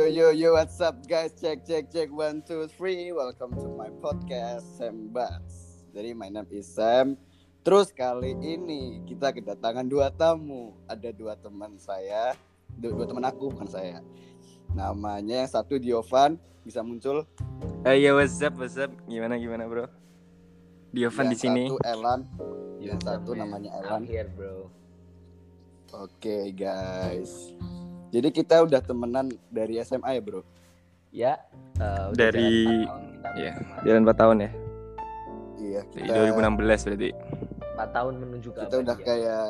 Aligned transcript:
Yo 0.00 0.08
yo 0.08 0.28
yo, 0.32 0.48
what's 0.56 0.80
up 0.80 0.96
guys? 1.04 1.36
Check 1.36 1.60
check 1.68 1.92
check 1.92 2.08
one 2.08 2.40
two 2.40 2.64
three. 2.72 3.12
Welcome 3.12 3.52
to 3.60 3.68
my 3.76 3.92
podcast 4.00 4.64
Sam 4.80 5.12
Bats. 5.12 5.84
Jadi 5.92 6.16
my 6.16 6.32
name 6.32 6.48
is 6.56 6.72
Sam. 6.72 7.20
Terus 7.60 7.92
kali 7.92 8.32
ini 8.40 9.04
kita 9.04 9.28
kedatangan 9.28 9.84
dua 9.84 10.08
tamu. 10.08 10.72
Ada 10.88 11.12
dua 11.12 11.36
teman 11.36 11.76
saya, 11.76 12.32
dua, 12.80 12.96
dua 12.96 13.12
teman 13.12 13.28
aku 13.28 13.52
bukan 13.52 13.68
saya. 13.68 14.00
Namanya 14.72 15.44
yang 15.44 15.52
satu 15.52 15.76
Diovan, 15.76 16.40
bisa 16.64 16.80
muncul. 16.80 17.28
Eh 17.84 18.00
yo 18.00 18.16
what's 18.16 18.40
up 18.40 18.56
what's 18.56 18.80
up 18.80 18.88
gimana 19.04 19.36
gimana 19.36 19.68
bro? 19.68 19.84
Diovan 20.96 21.28
di 21.28 21.36
Yang 21.36 21.44
sini. 21.44 21.62
Satu 21.68 21.76
Elan. 21.84 22.20
Yang 22.80 23.04
What's 23.04 23.04
up, 23.04 23.20
satu 23.20 23.30
man? 23.36 23.40
namanya 23.44 23.68
I'm 23.76 23.84
Elan. 23.84 24.02
here 24.08 24.32
bro. 24.32 24.72
Oke 25.92 26.56
guys. 26.56 27.52
Jadi 28.10 28.28
kita 28.30 28.62
udah 28.62 28.80
temenan 28.80 29.26
dari 29.48 29.78
SMA 29.80 30.10
ya 30.10 30.20
bro. 30.20 30.42
Ya. 31.10 31.32
udah 31.74 32.12
Dari- 32.12 32.84
jalan 32.84 32.84
4 32.84 32.86
tahun 32.86 33.04
kita 33.10 33.28
Iya, 33.32 33.52
bersama. 33.54 33.82
jalan 33.82 34.00
4 34.02 34.16
tahun 34.16 34.36
ya. 34.36 34.50
Iya. 35.60 35.80
Dari 35.86 36.02
Kita, 36.02 36.14
2016 36.16 36.80
berarti. 36.84 37.10
4 37.70 37.90
tahun 37.90 38.14
menuju 38.18 38.48
ke 38.48 38.58
kita 38.60 38.76
udah 38.76 38.94
abadian. 38.94 39.08
kayak 39.08 39.46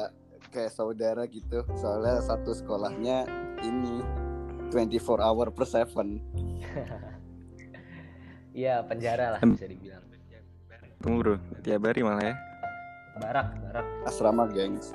kayak 0.50 0.72
saudara 0.72 1.22
gitu. 1.26 1.58
Soalnya 1.74 2.20
satu 2.20 2.50
sekolahnya 2.50 3.16
ini 3.60 4.02
24 4.68 5.18
hour 5.18 5.50
per 5.50 5.64
7. 5.64 6.20
Iya 8.50 8.82
penjara 8.82 9.30
lah 9.30 9.40
bisa 9.40 9.62
dibilang. 9.64 10.02
Tunggu 10.98 11.18
bro, 11.22 11.34
tiap 11.62 11.80
hari 11.80 12.02
malah 12.02 12.24
ya. 12.24 12.36
Barak 13.16 13.46
barak. 13.62 13.86
Asrama 14.04 14.50
gengs. 14.50 14.90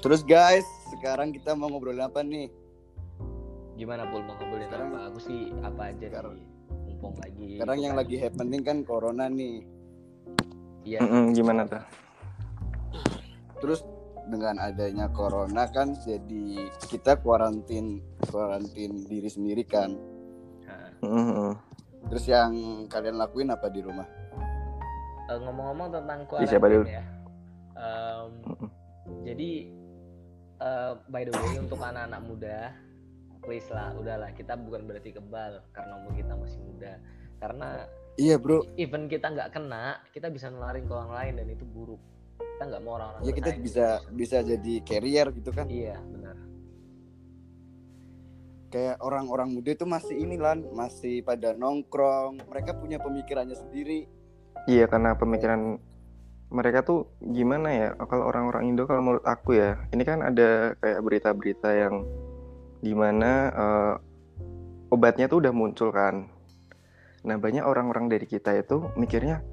Terus 0.00 0.24
guys, 0.24 0.64
sekarang 1.00 1.32
kita 1.32 1.56
mau 1.56 1.72
ngobrolin 1.72 2.04
apa 2.04 2.20
nih? 2.20 2.52
Gimana 3.74 4.04
pul 4.04 4.20
mau 4.20 4.36
ngobrolin 4.36 4.68
Sekarang- 4.68 4.92
apa? 4.92 5.08
Aku 5.08 5.18
sih 5.18 5.40
apa 5.58 5.82
aja 5.88 6.06
Sekarang- 6.06 6.36
sih. 6.36 6.46
Mumpung 6.92 7.16
lagi. 7.16 7.48
Sekarang 7.56 7.78
yang 7.80 7.94
kan. 7.96 8.00
lagi 8.04 8.16
happening 8.20 8.60
kan 8.60 8.78
corona 8.84 9.24
nih. 9.26 9.64
Iya. 10.82 11.00
Mm-mm, 11.00 11.32
gimana 11.32 11.64
tuh? 11.64 11.80
Terus 13.58 13.80
dengan 14.28 14.60
adanya 14.60 15.08
corona 15.08 15.64
kan 15.66 15.96
jadi 15.98 16.44
kita 16.86 17.16
kuarantin 17.18 18.04
kuarantin 18.28 19.00
diri 19.02 19.26
sendiri 19.26 19.64
kan. 19.64 19.96
Nah, 20.62 20.92
Mm-mm. 21.00 21.52
Terus 22.08 22.24
yang 22.26 22.52
kalian 22.86 23.16
lakuin 23.16 23.48
apa 23.48 23.68
di 23.68 23.80
rumah? 23.80 24.04
eh, 25.24 25.38
ngomong-ngomong 25.38 25.94
tentang 25.94 26.20
Ih, 26.36 26.44
siapa 26.44 26.66
kuarantin 26.66 26.74
dulu? 26.74 26.86
ya. 26.90 27.02
Em, 27.72 28.28
Mm-mm. 28.44 28.68
jadi 29.22 29.50
eh, 30.60 30.92
by 31.08 31.22
the 31.24 31.32
way 31.32 31.56
untuk 31.56 31.80
anak-anak 31.80 32.20
muda, 32.22 32.58
please 33.40 33.66
lah, 33.72 33.96
udahlah 33.96 34.30
kita 34.36 34.54
bukan 34.54 34.84
berarti 34.84 35.16
kebal 35.16 35.64
karena 35.72 35.92
umur 36.04 36.12
kita 36.14 36.32
masih 36.36 36.60
muda. 36.60 36.92
Karena 37.40 37.88
Iya 38.20 38.36
bro, 38.36 38.68
even 38.76 39.08
kita 39.08 39.32
nggak 39.32 39.48
kena, 39.48 39.96
kita 40.12 40.28
bisa 40.28 40.52
nularin 40.52 40.84
ke 40.84 40.92
orang 40.92 41.12
lain 41.14 41.32
dan 41.40 41.46
itu 41.48 41.64
buruk. 41.64 42.00
Kita 42.36 42.68
nggak 42.68 42.82
mau 42.84 43.00
orang-orang. 43.00 43.24
ya 43.24 43.32
kita 43.32 43.50
bisa 43.56 43.86
gitu. 44.04 44.12
bisa 44.12 44.36
jadi 44.44 44.74
carrier 44.84 45.26
gitu 45.32 45.50
kan. 45.56 45.64
Iya 45.72 45.96
benar. 46.04 46.36
Kayak 48.70 48.96
orang-orang 49.02 49.48
muda 49.56 49.70
itu 49.72 49.86
masih 49.88 50.14
ini 50.20 50.36
lan, 50.36 50.68
masih 50.76 51.24
pada 51.24 51.56
nongkrong. 51.56 52.44
Mereka 52.44 52.76
punya 52.76 53.00
pemikirannya 53.00 53.56
sendiri. 53.56 54.04
Iya 54.68 54.84
karena 54.84 55.16
pemikiran 55.16 55.80
mereka 56.50 56.82
tuh 56.82 57.06
gimana 57.22 57.68
ya? 57.70 57.88
Kalau 57.96 58.26
orang-orang 58.26 58.68
Indo 58.68 58.84
kalau 58.84 59.00
menurut 59.00 59.24
aku 59.24 59.54
ya, 59.54 59.78
ini 59.90 60.02
kan 60.02 60.20
ada 60.20 60.74
kayak 60.78 61.00
berita-berita 61.00 61.70
yang 61.70 62.02
di 62.80 62.92
mana 62.92 63.32
eh, 63.50 63.94
obatnya 64.90 65.30
tuh 65.30 65.38
udah 65.38 65.52
muncul 65.54 65.94
kan. 65.94 66.26
Nah 67.22 67.36
banyak 67.36 67.62
orang-orang 67.62 68.10
dari 68.10 68.26
kita 68.26 68.50
itu 68.56 68.90
mikirnya, 68.96 69.44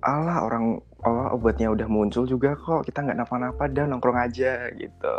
alah 0.00 0.44
orang 0.44 0.78
Allah 1.02 1.32
obatnya 1.32 1.68
udah 1.68 1.88
muncul 1.88 2.24
juga 2.24 2.54
kok, 2.54 2.86
kita 2.86 3.02
nggak 3.02 3.18
napa-napa 3.18 3.66
dah 3.66 3.88
nongkrong 3.88 4.18
aja 4.18 4.70
gitu. 4.72 5.16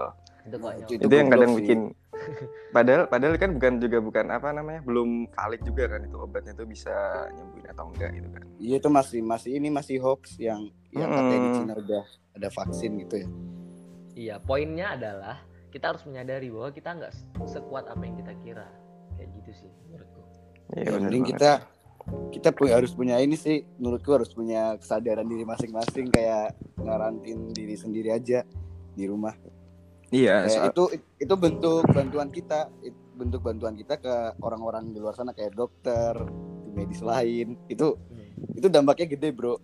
Itu 0.48 0.58
konyol. 0.58 0.88
itu- 0.88 1.04
Itu, 1.04 1.14
yang 1.14 1.28
kadang 1.28 1.52
sih. 1.52 1.58
bikin. 1.60 1.80
Padahal 2.76 3.08
padahal 3.08 3.36
kan 3.40 3.56
bukan 3.56 3.74
juga 3.80 3.98
bukan 4.04 4.26
apa 4.30 4.52
namanya 4.52 4.84
belum 4.84 5.32
valid 5.32 5.62
juga 5.64 5.88
kan 5.88 6.04
itu 6.04 6.18
obatnya 6.20 6.54
tuh 6.54 6.68
bisa 6.68 6.92
nyembuhin 7.34 7.66
atau 7.72 7.86
enggak 7.90 8.12
gitu 8.14 8.30
kan. 8.30 8.44
Iya 8.60 8.76
itu 8.78 8.90
masih 8.92 9.20
masih 9.24 9.52
ini 9.56 9.70
masih 9.72 9.98
hoax 10.04 10.36
yang 10.38 10.68
yang 10.92 11.10
katanya 11.10 11.40
di. 11.40 11.50
Cina 11.56 11.74
udah 11.78 12.04
ada 12.36 12.48
vaksin 12.52 12.92
gitu 13.02 13.16
ya. 13.24 13.28
Iya, 14.18 14.36
poinnya 14.42 14.98
adalah 14.98 15.36
kita 15.70 15.94
harus 15.94 16.04
menyadari 16.10 16.50
bahwa 16.50 16.70
kita 16.74 16.90
nggak 16.98 17.14
se- 17.14 17.28
sekuat 17.54 17.86
apa 17.86 18.02
yang 18.02 18.18
kita 18.18 18.34
kira. 18.42 18.68
Kayak 19.14 19.30
gitu 19.42 19.52
sih 19.66 19.70
menurutku. 19.88 20.22
Iya 20.74 20.90
penting 20.98 21.22
banget. 21.24 21.32
kita 21.38 21.52
kita 22.32 22.50
pu- 22.56 22.72
harus 22.72 22.92
punya 22.96 23.20
ini 23.20 23.36
sih 23.36 23.68
menurutku 23.78 24.10
harus 24.16 24.32
punya 24.32 24.74
kesadaran 24.80 25.28
diri 25.28 25.44
masing-masing 25.44 26.08
kayak 26.10 26.56
ngarantin 26.80 27.52
diri 27.52 27.76
sendiri 27.76 28.10
aja 28.16 28.42
di 28.96 29.06
rumah. 29.06 29.36
Iya, 30.08 30.48
Kayak 30.48 30.72
itu 30.72 30.84
itu 31.20 31.34
bentuk 31.36 31.84
bantuan 31.92 32.30
kita, 32.32 32.72
it- 32.80 32.96
bentuk 33.18 33.44
bantuan 33.44 33.76
kita 33.76 34.00
ke 34.00 34.40
orang-orang 34.40 34.96
di 34.96 35.04
luar 35.04 35.12
sana 35.18 35.36
kayak 35.36 35.52
dokter, 35.52 36.16
di 36.64 36.72
medis 36.72 37.04
lain. 37.04 37.60
Itu 37.68 38.00
itu 38.56 38.68
dampaknya 38.72 39.08
gede, 39.12 39.30
Bro. 39.36 39.60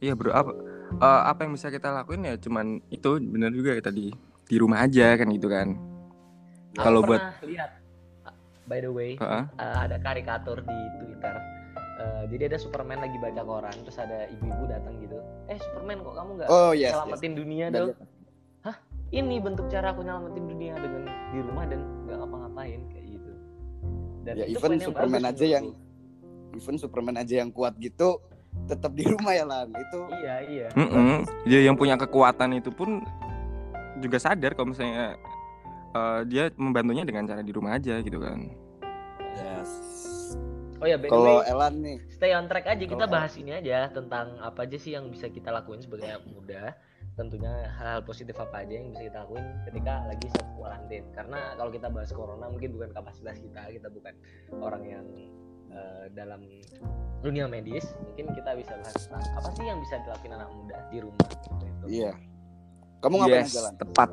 Iya 0.00 0.16
bro, 0.16 0.32
apa 0.32 0.50
eh, 0.96 1.22
apa 1.28 1.44
yang 1.44 1.52
bisa 1.52 1.68
kita 1.68 1.92
lakuin 1.92 2.24
ya 2.24 2.40
cuman 2.40 2.80
itu 2.88 3.20
benar 3.20 3.52
juga 3.52 3.76
ya 3.76 3.84
tadi 3.84 4.08
di 4.48 4.56
rumah 4.56 4.80
aja 4.80 5.12
kan 5.20 5.28
gitu 5.28 5.52
kan. 5.52 5.76
Kalau 6.72 7.04
buat 7.04 7.20
pernah 7.20 7.44
lihat 7.44 7.70
by 8.64 8.78
the 8.80 8.88
way, 8.88 9.18
Heeh. 9.20 9.44
uh, 9.60 9.78
ada 9.84 10.00
karikatur 10.00 10.62
di 10.64 10.78
Twitter. 11.02 11.34
Uh, 12.00 12.24
jadi 12.32 12.54
ada 12.54 12.58
Superman 12.62 13.04
lagi 13.04 13.18
baca 13.20 13.44
koran, 13.44 13.76
terus 13.84 13.98
ada 14.00 14.24
ibu-ibu 14.32 14.64
datang 14.72 14.94
gitu. 15.04 15.20
Eh 15.52 15.58
Superman 15.60 16.00
kok 16.00 16.14
kamu 16.16 16.30
nggak 16.40 16.48
Oh, 16.48 16.72
yes. 16.72 16.80
yes. 16.80 16.92
nyelamatin 16.96 17.32
dunia 17.36 17.66
dong? 17.68 17.88
Ini 19.10 19.42
bentuk 19.42 19.66
cara 19.66 19.90
aku 19.90 20.06
nyelamatin 20.06 20.44
dunia 20.46 20.74
dengan 20.78 21.02
di 21.34 21.38
rumah 21.42 21.64
dan 21.66 21.80
nggak 22.06 22.16
ngapa-ngapain 22.22 22.80
kayak 22.94 23.06
gitu. 23.18 23.32
Dan 24.22 24.34
Ya 24.38 24.44
itu 24.46 24.58
even 24.62 24.78
Superman 24.78 25.24
aja 25.26 25.44
yang 25.46 25.64
even 26.54 26.76
Superman 26.78 27.16
aja 27.18 27.34
yang 27.42 27.50
kuat 27.50 27.74
gitu 27.82 28.22
tetap 28.70 28.94
di 28.94 29.02
rumah 29.10 29.34
ya 29.34 29.42
Lan. 29.42 29.74
Itu 29.74 30.00
iya 30.22 30.34
iya. 30.46 30.68
Mm-mm. 30.78 31.26
Dia 31.42 31.60
yang 31.66 31.74
punya 31.74 31.98
kekuatan 31.98 32.62
itu 32.62 32.70
pun 32.70 33.02
juga 33.98 34.22
sadar 34.22 34.54
kalau 34.54 34.70
misalnya 34.70 35.18
eh, 35.90 36.20
dia 36.30 36.44
membantunya 36.54 37.02
dengan 37.02 37.26
cara 37.26 37.42
di 37.42 37.50
rumah 37.50 37.74
aja 37.82 37.98
gitu 37.98 38.22
kan. 38.22 38.46
yes. 39.42 39.70
Oh 40.80 40.88
ya 40.88 40.96
Kalau 40.96 41.44
Elan 41.44 41.84
nih, 41.84 41.98
stay 42.08 42.32
on 42.32 42.48
track 42.48 42.64
aja 42.64 42.80
kita 42.80 43.04
bahas 43.04 43.36
ini 43.36 43.52
aja 43.52 43.92
tentang 43.92 44.40
apa 44.40 44.64
aja 44.64 44.80
sih 44.80 44.96
yang 44.96 45.12
bisa 45.12 45.28
kita 45.28 45.52
lakuin 45.52 45.84
sebagai 45.84 46.08
anak 46.08 46.24
muda 46.32 46.72
tentunya 47.20 47.68
hal-hal 47.76 48.00
positif 48.00 48.32
apa 48.40 48.64
aja 48.64 48.80
yang 48.80 48.88
bisa 48.96 49.04
kita 49.12 49.18
lakuin 49.28 49.44
ketika 49.68 49.92
lagi 50.08 50.26
self 50.32 50.48
quarantine 50.56 51.04
karena 51.12 51.52
kalau 51.60 51.68
kita 51.68 51.92
bahas 51.92 52.08
corona 52.16 52.48
mungkin 52.48 52.72
bukan 52.72 52.90
kapasitas 52.96 53.36
kita 53.36 53.60
kita 53.68 53.88
bukan 53.92 54.14
orang 54.64 54.82
yang 54.88 55.06
eh, 55.68 56.04
dalam 56.16 56.40
dunia 57.20 57.44
medis 57.44 57.84
mungkin 58.00 58.32
kita 58.32 58.56
bisa 58.56 58.72
bahas 58.80 58.96
tentang 59.04 59.24
apa 59.36 59.48
sih 59.52 59.64
yang 59.68 59.78
bisa 59.84 60.00
dilakuin 60.00 60.32
anak 60.32 60.48
muda 60.48 60.76
di 60.88 60.98
rumah 61.04 61.28
gitu. 61.28 61.86
iya. 61.86 62.12
Kamu 63.00 63.16
ngapain 63.16 63.48
Yes, 63.48 63.56
aja 63.56 63.60
Lan? 63.64 63.74
tepat. 63.80 64.08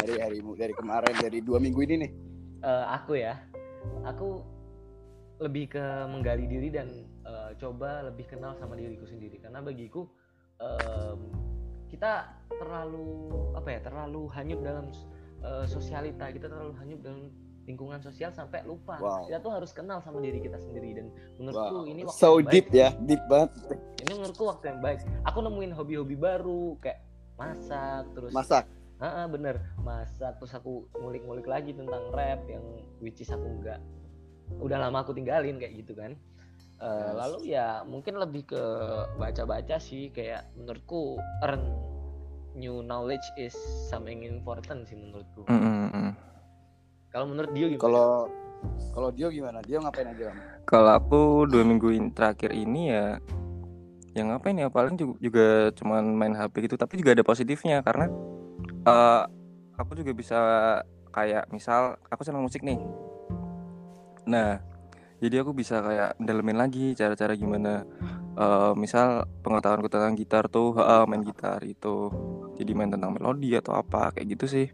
Dari 0.00 0.14
hari 0.16 0.38
dari 0.56 0.72
kemarin 0.72 1.14
dari 1.20 1.44
dua 1.44 1.60
minggu 1.60 1.84
ini 1.84 1.94
nih. 2.00 2.10
Eh, 2.64 2.84
aku 2.88 3.12
ya 3.20 3.36
aku 4.08 4.40
lebih 5.36 5.76
ke 5.76 5.84
menggali 6.08 6.48
diri 6.48 6.72
dan 6.72 6.88
eh, 7.28 7.50
coba 7.60 8.08
lebih 8.08 8.24
kenal 8.32 8.56
sama 8.56 8.72
diriku 8.72 9.04
sendiri 9.04 9.36
karena 9.36 9.60
bagiku 9.60 10.08
em, 10.62 11.18
kita 11.92 12.24
terlalu 12.50 13.28
apa 13.52 13.68
ya 13.68 13.80
terlalu 13.80 14.22
hanyut 14.32 14.60
dalam 14.60 14.86
eh, 15.38 15.66
sosialita 15.66 16.32
kita 16.32 16.48
terlalu 16.48 16.72
hanyut 16.74 17.00
dalam 17.00 17.28
lingkungan 17.62 18.00
sosial 18.00 18.32
sampai 18.32 18.64
lupa 18.64 18.98
Wow. 18.98 19.28
kita 19.28 19.38
tuh 19.38 19.52
harus 19.52 19.70
kenal 19.70 20.00
sama 20.00 20.18
diri 20.18 20.40
kita 20.40 20.58
sendiri 20.58 20.96
dan 20.96 21.06
menurutku 21.36 21.76
Wow. 21.78 21.86
ini 21.86 22.00
waktu 22.02 22.18
So 22.18 22.28
yang 22.34 22.42
baik 22.42 22.50
deep 22.50 22.68
ya, 22.72 22.88
deep 22.98 23.22
banget. 23.28 23.50
ini 24.00 24.12
menurutku 24.12 24.44
waktu 24.48 24.64
yang 24.66 24.80
baik 24.80 24.98
aku 25.22 25.38
nemuin 25.38 25.72
hobi-hobi 25.72 26.16
baru 26.16 26.74
kayak 26.80 27.04
masak 27.34 28.08
terus 28.12 28.32
Masak. 28.32 28.64
Ah, 28.96 29.22
ah, 29.22 29.26
bener 29.26 29.58
masak 29.78 30.38
terus 30.38 30.52
aku 30.52 30.86
ngulik-ngulik 30.96 31.44
lagi 31.44 31.70
tentang 31.70 32.08
rap 32.10 32.42
yang 32.46 32.62
which 32.98 33.18
is 33.18 33.28
aku 33.28 33.46
nggak 33.60 33.78
udah 34.58 34.78
lama 34.78 35.02
aku 35.02 35.10
tinggalin 35.10 35.58
kayak 35.58 35.74
gitu 35.76 35.92
kan 35.92 36.14
Eh, 36.82 36.90
Yes. 36.90 37.14
lalu 37.14 37.38
ya 37.46 37.86
mungkin 37.86 38.18
lebih 38.18 38.42
ke 38.50 38.62
baca-baca 39.14 39.78
sih 39.78 40.10
kayak 40.10 40.50
menurutku 40.58 41.14
earn 41.46 41.62
new 42.58 42.82
knowledge 42.82 43.22
is 43.38 43.54
something 43.86 44.26
important 44.26 44.82
sih 44.84 44.98
menurutku 44.98 45.46
Mm-mm-mm. 45.46 46.10
kalau 47.08 47.30
menurut 47.30 47.54
dia 47.54 47.70
gimana 47.70 47.82
Kalau 47.86 48.10
kalau 48.90 49.08
Dio 49.10 49.30
gimana? 49.30 49.58
Dio 49.62 49.78
ngapain 49.78 50.10
aja? 50.10 50.34
Kalau 50.66 50.90
aku 50.90 51.46
dua 51.46 51.62
minggu 51.62 51.90
in- 51.90 52.10
terakhir 52.10 52.50
ini 52.50 52.90
ya 52.90 53.18
yang 54.12 54.34
ngapain 54.34 54.54
ya 54.54 54.66
paling 54.66 54.98
juga, 54.98 55.14
juga 55.18 55.46
cuman 55.78 56.02
main 56.12 56.34
HP 56.34 56.66
gitu 56.66 56.74
tapi 56.74 56.98
juga 56.98 57.14
ada 57.14 57.22
positifnya 57.22 57.78
karena 57.80 58.10
eh 58.86 59.22
aku 59.78 59.94
juga 59.94 60.10
bisa 60.10 60.38
kayak 61.10 61.46
misal 61.48 61.94
aku 62.06 62.26
senang 62.26 62.42
musik 62.42 62.60
nih 62.62 62.82
nah 64.22 64.58
jadi 65.22 65.46
aku 65.46 65.54
bisa 65.54 65.78
kayak 65.78 66.18
dalemin 66.18 66.58
lagi 66.58 66.98
cara-cara 66.98 67.38
gimana 67.38 67.86
eh, 68.34 68.72
misal 68.74 69.30
pengetahuanku 69.46 69.86
tentang 69.86 70.18
gitar 70.18 70.50
tuh 70.50 70.74
ha, 70.82 71.06
main 71.06 71.22
gitar 71.22 71.62
itu. 71.62 72.10
Jadi 72.58 72.70
main 72.74 72.90
tentang 72.90 73.14
melodi 73.14 73.54
atau 73.54 73.78
apa 73.78 74.10
kayak 74.10 74.34
gitu 74.34 74.50
sih. 74.50 74.66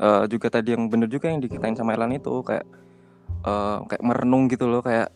Eh, 0.00 0.24
juga 0.32 0.48
tadi 0.48 0.72
yang 0.72 0.88
bener 0.88 1.12
juga 1.12 1.28
yang 1.28 1.44
dikatain 1.44 1.76
sama 1.76 1.92
Elan 1.92 2.16
itu 2.16 2.40
kayak 2.40 2.64
eh, 3.44 3.78
kayak 3.92 4.00
merenung 4.00 4.48
gitu 4.48 4.64
loh 4.64 4.80
kayak 4.80 5.12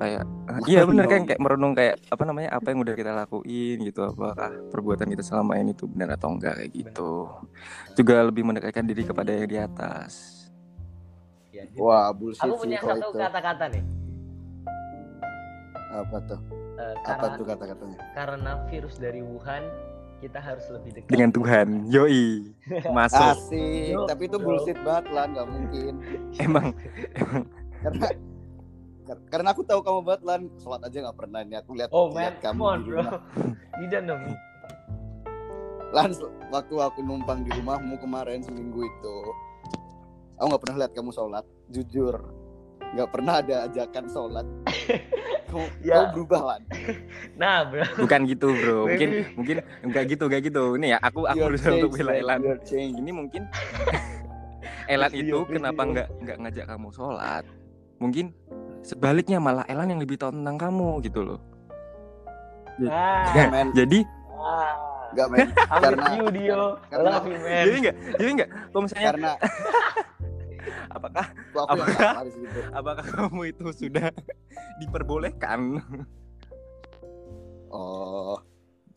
kayak 0.00 0.24
iya 0.72 0.82
bener 0.88 1.06
kan 1.06 1.22
kayak 1.28 1.38
merenung 1.38 1.76
kayak 1.76 2.02
apa 2.10 2.22
namanya 2.26 2.50
apa 2.56 2.72
yang 2.72 2.82
udah 2.82 2.94
kita 2.98 3.12
lakuin 3.14 3.78
gitu 3.86 4.10
apakah 4.10 4.50
perbuatan 4.74 5.06
kita 5.06 5.22
selama 5.22 5.54
ini 5.60 5.70
tuh 5.78 5.86
benar 5.86 6.18
atau 6.18 6.34
enggak 6.34 6.58
kayak 6.58 6.72
gitu. 6.74 7.30
Juga 7.94 8.26
lebih 8.26 8.42
mendekatkan 8.42 8.82
diri 8.90 9.06
kepada 9.06 9.30
yang 9.30 9.46
di 9.46 9.58
atas 9.60 10.39
Ya, 11.60 11.64
gitu. 11.68 11.84
Wah, 11.84 12.08
bullshit 12.10 12.40
Aku 12.40 12.54
sih 12.54 12.60
punya 12.64 12.78
kalau 12.80 12.96
satu 12.96 13.08
itu. 13.10 13.18
kata-kata 13.20 13.64
nih. 13.68 13.84
Apa 15.92 16.16
tuh? 16.22 16.40
Apa 16.72 16.96
karena 17.04 17.36
tuh 17.36 17.44
kata-katanya? 17.44 17.98
karena 18.14 18.52
virus 18.66 18.96
dari 18.96 19.20
Wuhan 19.20 19.60
kita 20.16 20.36
harus 20.36 20.64
lebih 20.70 20.90
dekat 20.94 21.10
dengan 21.10 21.30
Tuhan 21.30 21.66
yoi 21.86 22.52
masuk 22.96 23.36
Asik, 23.36 23.84
Yo, 23.90 24.04
tapi 24.04 24.22
itu 24.24 24.36
bro. 24.36 24.44
bullshit 24.46 24.78
banget 24.80 25.06
lah, 25.10 25.24
nggak 25.26 25.46
mungkin. 25.46 25.92
emang 26.44 26.66
Karena 27.80 28.08
kar- 29.02 29.24
karena 29.28 29.48
aku 29.50 29.62
tahu 29.62 29.80
kamu 29.80 30.00
banget 30.02 30.22
lan, 30.24 30.40
sholat 30.56 30.80
aja 30.82 30.96
nggak 31.02 31.18
pernah 31.18 31.40
nih 31.42 31.56
aku 31.58 31.70
lihat 31.74 31.90
Oh 31.90 32.08
lihat 32.08 32.36
man, 32.36 32.42
kamu 32.42 32.52
come 32.54 32.62
on 32.62 32.78
di 32.78 32.88
bro. 32.88 32.96
rumah. 32.96 33.20
Tidak 33.80 34.02
dong. 34.06 34.22
Lan, 35.90 36.10
waktu 36.48 36.74
aku 36.78 36.98
numpang 37.02 37.42
di 37.42 37.50
rumahmu 37.52 37.98
kemarin 37.98 38.40
seminggu 38.40 38.80
itu, 38.80 39.16
aku 40.40 40.46
nggak 40.48 40.62
pernah 40.64 40.76
lihat 40.78 40.92
kamu 40.92 41.10
sholat, 41.12 41.44
jujur, 41.68 42.16
nggak 42.90 43.08
pernah 43.12 43.34
ada 43.38 43.68
ajakan 43.68 44.04
sholat. 44.08 44.46
Kamu, 45.50 45.66
Ya. 45.82 46.06
kamu 46.06 46.06
berubah 46.14 46.40
lan. 46.46 46.62
Nah 47.34 47.66
bro, 47.66 47.82
bukan 47.98 48.20
gitu 48.22 48.54
bro. 48.54 48.86
Mungkin 48.86 49.08
Maybe. 49.10 49.34
mungkin 49.34 49.56
enggak 49.82 50.04
gitu 50.06 50.22
enggak 50.30 50.42
gitu. 50.46 50.62
Ini 50.78 50.94
ya 50.94 50.98
aku 51.02 51.26
aku 51.26 51.42
berusaha 51.42 51.74
untuk 51.74 51.90
change, 51.90 52.06
bela 52.06 52.12
Elan. 52.14 52.38
Ini 52.70 53.10
mungkin 53.10 53.42
Elan 54.94 55.10
itu 55.10 55.42
kenapa 55.44 55.82
nggak 55.82 56.08
nggak 56.22 56.36
ngajak 56.38 56.64
kamu 56.70 56.88
sholat? 56.94 57.42
Mungkin 57.98 58.30
sebaliknya 58.86 59.42
malah 59.42 59.66
Elan 59.66 59.90
yang 59.90 59.98
lebih 59.98 60.22
tahu 60.22 60.30
tentang 60.30 60.54
kamu 60.54 61.02
gitu 61.02 61.18
loh. 61.18 61.40
Ah, 62.86 63.26
Nggak, 63.34 63.74
jadi 63.74 63.98
ah. 64.30 64.72
nggak 65.10 65.26
men, 65.34 65.48
Karena- 65.66 66.14
you 66.14 66.26
Dio, 66.30 66.64
karena- 66.86 67.10
love 67.10 67.26
you 67.26 67.38
man. 67.42 67.64
jadi 67.66 67.76
enggak 67.76 67.96
jadi 68.16 68.30
enggak 68.30 68.48
kalau 68.70 68.82
misalnya 68.86 69.06
karena 69.10 69.30
apakah 70.90 71.26
aku 71.30 71.58
aku 71.60 71.72
yang 71.72 71.86
Apa? 71.86 71.96
salah 71.96 72.22
di 72.22 72.32
situ. 72.32 72.60
apakah 72.70 73.04
kamu 73.06 73.42
itu 73.48 73.66
sudah 73.72 74.06
diperbolehkan 74.80 75.60
Oh, 77.70 78.34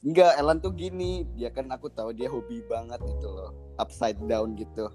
enggak, 0.01 0.33
Elan 0.35 0.57
tuh 0.57 0.73
gini, 0.73 1.29
dia 1.31 1.47
kan 1.47 1.69
aku 1.69 1.85
tahu 1.87 2.09
dia 2.09 2.25
hobi 2.25 2.65
banget 2.65 2.97
itu 3.03 3.27
loh, 3.27 3.53
upside 3.77 4.17
down 4.23 4.57
gitu. 4.57 4.89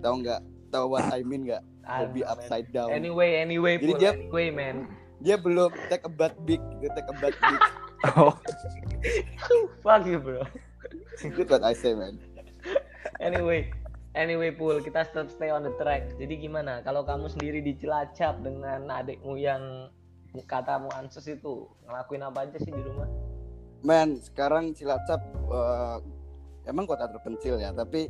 tahu 0.00 0.14
nggak? 0.18 0.42
Tahu 0.68 0.90
what 0.90 1.06
I 1.06 1.22
mean 1.22 1.46
nggak? 1.46 1.62
Ah, 1.82 2.02
Hobi 2.02 2.20
man. 2.20 2.30
upside 2.32 2.66
down. 2.70 2.90
Anyway, 2.90 3.38
anyway, 3.38 3.78
Jadi 3.78 3.92
dia- 3.96 4.16
anyway 4.16 4.50
man. 4.50 4.76
Dia 5.18 5.38
belum 5.38 5.70
take 5.86 6.02
a 6.02 6.10
butt 6.10 6.34
big, 6.42 6.58
gitu, 6.74 6.90
take 6.90 7.06
a 7.06 7.14
butt 7.14 7.30
big. 7.32 7.60
oh 8.18 8.34
Fuck 9.78 10.02
you 10.04 10.18
bro. 10.18 10.42
That's 11.22 11.46
what 11.48 11.62
I 11.62 11.72
say, 11.72 11.94
man. 11.94 12.18
Anyway, 13.18 13.70
anyway 14.16 14.52
Pul, 14.52 14.80
kita 14.80 15.04
tetap 15.08 15.28
stay 15.32 15.52
on 15.52 15.64
the 15.64 15.74
track. 15.76 16.16
Jadi 16.16 16.48
gimana? 16.48 16.80
Kalau 16.84 17.04
kamu 17.04 17.28
sendiri 17.32 17.60
di 17.60 17.76
Cilacap 17.76 18.40
dengan 18.44 18.88
adikmu 18.88 19.36
yang 19.36 19.88
katamu 20.48 20.88
ansus 20.96 21.28
itu 21.28 21.68
ngelakuin 21.84 22.24
apa 22.24 22.48
aja 22.48 22.56
sih 22.56 22.72
di 22.72 22.82
rumah? 22.82 23.08
Man, 23.84 24.20
sekarang 24.22 24.72
Cilacap 24.72 25.20
eh, 25.32 25.96
emang 26.68 26.88
kota 26.88 27.10
terpencil 27.10 27.60
ya, 27.60 27.74
tapi 27.74 28.08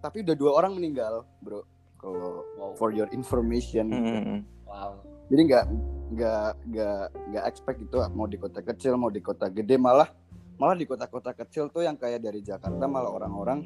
tapi 0.00 0.24
udah 0.24 0.36
dua 0.36 0.52
orang 0.56 0.78
meninggal, 0.78 1.28
bro. 1.44 1.60
Kalau 2.00 2.48
Wow, 2.56 2.72
for 2.80 2.96
your 2.96 3.08
information, 3.12 3.92
gitu. 3.92 4.08
Hmm. 4.08 4.40
wow. 4.64 4.96
jadi 5.28 5.42
nggak 5.48 5.64
nggak 6.10 6.48
nggak 6.68 7.02
nggak 7.32 7.44
expect 7.44 7.78
itu 7.80 7.96
mau 8.16 8.26
di 8.26 8.36
kota 8.40 8.60
kecil 8.60 8.98
mau 8.98 9.12
di 9.12 9.22
kota 9.22 9.46
gede 9.46 9.78
malah 9.78 10.10
malah 10.58 10.76
di 10.76 10.84
kota-kota 10.84 11.32
kecil 11.32 11.70
tuh 11.70 11.86
yang 11.86 11.94
kayak 11.96 12.20
dari 12.20 12.42
Jakarta 12.42 12.84
malah 12.84 13.08
orang-orang 13.08 13.64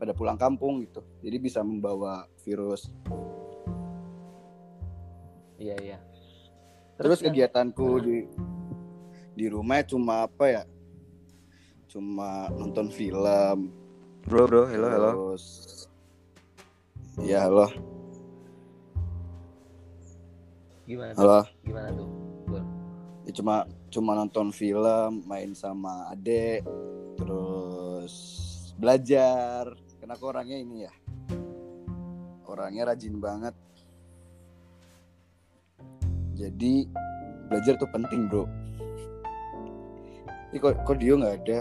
pada 0.00 0.16
pulang 0.16 0.40
kampung 0.40 0.80
gitu. 0.80 1.04
Jadi 1.20 1.36
bisa 1.36 1.60
membawa 1.60 2.24
virus. 2.40 2.88
Iya 5.60 5.76
iya. 5.76 5.98
terus, 6.96 7.20
yang- 7.20 7.32
kegiatanku 7.36 7.88
di 8.00 8.16
di 9.36 9.46
rumah 9.52 9.84
cuma 9.84 10.24
apa 10.24 10.44
ya? 10.48 10.62
Cuma 11.92 12.48
nonton 12.56 12.88
film. 12.88 13.68
Bro 14.24 14.48
bro 14.48 14.62
hello 14.68 14.88
hello. 14.88 15.12
Terus 15.36 15.44
ya 17.20 17.44
halo 17.44 17.68
gimana 20.88 21.12
tuh? 21.14 21.20
halo. 21.22 21.40
Gimana 21.62 21.88
tuh? 21.94 22.08
Ya 23.28 23.32
cuma 23.36 23.54
cuma 23.92 24.12
nonton 24.18 24.50
film 24.50 25.22
main 25.28 25.54
sama 25.54 26.10
adek 26.10 26.66
terus 27.14 28.14
belajar 28.74 29.70
karena 30.10 30.26
aku 30.26 30.34
orangnya 30.34 30.58
ini 30.58 30.76
ya 30.82 30.92
orangnya 32.50 32.82
rajin 32.90 33.22
banget 33.22 33.54
jadi 36.34 36.90
belajar 37.46 37.78
tuh 37.78 37.86
penting 37.94 38.26
bro 38.26 38.42
ini 40.50 40.58
kok 40.58 40.82
kok 40.82 40.98
Dio 40.98 41.14
nggak 41.14 41.46
ada 41.46 41.58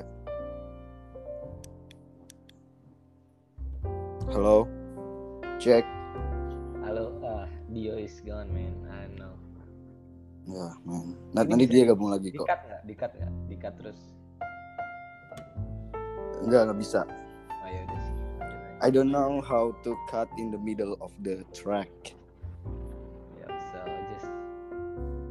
halo 4.34 4.66
cek 5.62 5.86
Halo, 6.81 7.13
ah, 7.22 7.46
Dio 7.69 8.01
is 8.01 8.18
gone 8.25 8.50
man. 8.50 8.74
I 8.90 9.06
know. 9.13 9.38
ya 10.50 10.74
man 10.90 11.13
nah, 11.38 11.46
nanti 11.46 11.69
dia 11.69 11.86
gabung 11.86 12.10
lagi 12.10 12.34
kok 12.34 12.50
Dikat 12.50 12.66
nggak? 12.66 12.81
Dikat 12.90 13.12
nggak? 13.13 13.31
Dikat 13.46 13.74
terus. 13.78 14.00
enggak 16.42 16.66
nggak 16.66 16.81
bisa 16.81 17.06
I 18.79 18.88
don't 18.88 19.12
know 19.12 19.43
how 19.43 19.75
to 19.83 19.91
cut 20.07 20.31
in 20.39 20.55
the 20.55 20.57
middle 20.57 20.95
of 21.03 21.12
the 21.19 21.43
track. 21.51 21.91
Ya, 23.36 23.48
so 23.71 23.79
just 24.07 24.29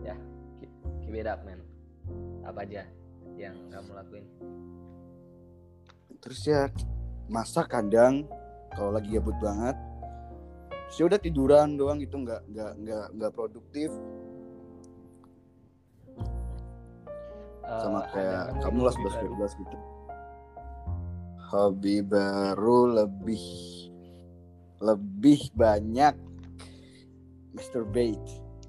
ya 0.05 0.15
keep, 0.61 0.71
keep 1.01 1.15
it 1.17 1.29
up 1.29 1.41
man. 1.49 1.65
Apa 2.45 2.69
aja 2.69 2.85
yang 3.41 3.57
kamu 3.73 3.91
lakuin? 3.97 4.27
Terus 6.21 6.41
ya 6.45 6.69
masak 7.33 7.73
kadang 7.73 8.29
kalau 8.77 8.93
lagi 8.93 9.17
gabut 9.17 9.37
banget. 9.41 9.77
Terus 10.89 10.97
ya 11.01 11.05
udah 11.09 11.21
tiduran 11.21 11.69
doang 11.81 11.99
gitu 12.05 12.21
nggak 12.21 12.45
nggak 12.53 12.73
nggak 12.85 13.07
nggak 13.17 13.33
produktif 13.33 13.89
Eh, 17.69 17.81
sama 17.85 18.01
ada 18.01 18.13
kayak 18.17 18.45
kamu 18.65 18.81
lah 18.81 18.93
sebelas 18.97 19.15
belas 19.37 19.53
gitu. 19.61 19.77
Hobi 21.49 22.05
baru 22.05 22.93
lebih 22.93 23.41
lebih 24.85 25.49
banyak 25.57 26.15
masturbate. 27.57 28.29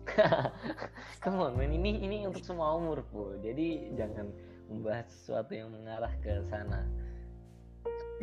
Come 1.24 1.43
on 1.43 1.53
man, 1.59 1.75
ini 1.75 2.00
ini 2.01 2.24
untuk 2.24 2.41
semua 2.41 2.74
umur 2.79 3.03
pul. 3.12 3.36
Jadi 3.43 3.93
jangan 4.00 4.31
membahas 4.71 5.12
sesuatu 5.12 5.51
yang 5.53 5.69
mengarah 5.75 6.12
ke 6.24 6.39
sana. 6.48 6.88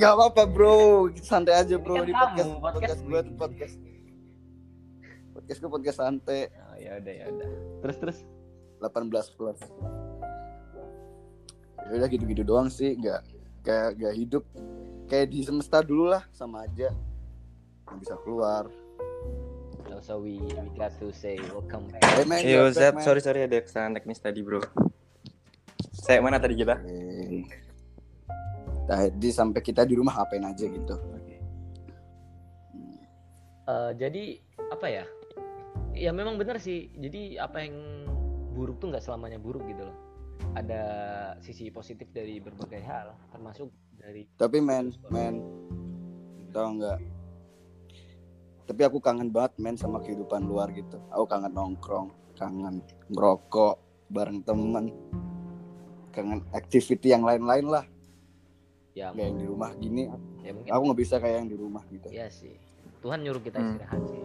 Gak 0.01 0.13
apa-apa 0.13 0.49
bro, 0.49 1.09
santai 1.21 1.57
aja 1.57 1.77
Ini 1.77 1.85
bro 1.85 1.95
kan 2.01 2.05
di 2.09 2.13
kamu, 2.13 2.25
podcast 2.25 2.61
podcast 2.61 2.61
podcast 2.61 3.01
gue 3.05 3.21
podcast 3.37 3.77
podcast 5.37 5.59
gue 5.61 5.71
podcast 5.71 5.99
santai. 6.01 6.43
Oh 6.49 6.77
ya 6.81 6.91
udah 6.97 7.15
ya 7.15 7.25
udah. 7.29 7.51
Terus 7.85 7.97
terus 8.01 8.19
18 8.81 9.37
plus 9.37 9.61
ya 11.87 11.93
udah 12.03 12.09
gitu-gitu 12.11 12.43
doang 12.43 12.67
sih 12.67 12.99
nggak 12.99 13.23
kayak 13.67 13.99
nggak 13.99 14.15
hidup 14.15 14.45
kayak 15.11 15.27
di 15.35 15.43
semesta 15.43 15.83
dulu 15.83 16.07
lah 16.15 16.23
sama 16.31 16.63
aja 16.63 16.95
nggak 17.91 17.99
bisa 17.99 18.15
keluar 18.23 18.71
so 20.07 20.23
we 20.23 20.39
we 20.39 20.69
got 20.79 20.93
to 21.01 21.09
say 21.11 21.41
welcome 21.51 21.89
back. 21.89 22.05
Hey, 22.05 22.23
man, 22.29 22.45
Yo, 22.45 22.69
Zap, 22.71 22.95
back, 22.95 23.01
man. 23.01 23.05
sorry 23.09 23.21
sorry 23.25 23.49
ada 23.49 23.59
kesalahan 23.65 23.97
teknis 23.97 24.21
tadi, 24.21 24.45
Bro. 24.45 24.61
Saya 25.97 26.21
mana 26.21 26.37
tadi 26.37 26.53
kita? 26.53 26.79
Tadi 28.87 29.29
sampai 29.33 29.61
kita 29.65 29.83
di 29.83 29.97
rumah 29.97 30.21
apain 30.21 30.45
aja 30.45 30.69
gitu 30.69 30.95
Eh, 33.67 33.91
jadi 33.99 34.39
apa 34.71 34.87
ya? 34.87 35.05
Ya 35.91 36.15
memang 36.15 36.39
benar 36.39 36.63
sih. 36.63 36.87
Jadi 36.95 37.35
apa 37.35 37.67
yang 37.67 37.75
buruk 38.55 38.79
tuh 38.79 38.95
nggak 38.95 39.03
selamanya 39.03 39.43
buruk 39.43 39.67
gitu 39.67 39.91
loh. 39.91 39.97
Ada 40.57 40.83
sisi 41.45 41.69
positif 41.69 42.09
dari 42.11 42.41
berbagai 42.41 42.81
hal, 42.81 43.13
termasuk 43.29 43.69
dari 43.97 44.25
tapi 44.37 44.57
men 44.59 44.89
men 45.13 45.45
tau 46.49 46.73
nggak 46.73 46.99
tapi 48.65 48.81
aku 48.83 48.99
kangen 48.99 49.29
banget 49.29 49.53
men 49.61 49.77
sama 49.77 50.01
kehidupan 50.01 50.49
luar 50.49 50.73
gitu 50.73 50.97
aku 51.11 51.25
kangen 51.29 51.53
nongkrong 51.53 52.09
kangen 52.35 52.81
ngerokok 53.13 53.77
bareng 54.09 54.41
temen 54.43 54.89
kangen 56.11 56.41
activity 56.51 57.13
yang 57.13 57.23
lain-lain 57.23 57.67
lah 57.69 57.85
ya 58.97 59.13
kayak 59.13 59.29
yang 59.29 59.39
di 59.39 59.47
rumah 59.47 59.71
gini 59.77 60.03
ya 60.41 60.51
mungkin 60.57 60.71
aku 60.73 60.83
nggak 60.89 61.01
bisa 61.03 61.15
kayak 61.21 61.37
yang 61.45 61.49
di 61.53 61.57
rumah 61.59 61.83
gitu 61.93 62.09
Iya 62.09 62.27
sih. 62.33 62.57
Tuhan 63.05 63.21
nyuruh 63.21 63.43
kita 63.45 63.61
Hmm. 63.61 63.77
istirahat 63.77 64.03
sih. 64.09 64.23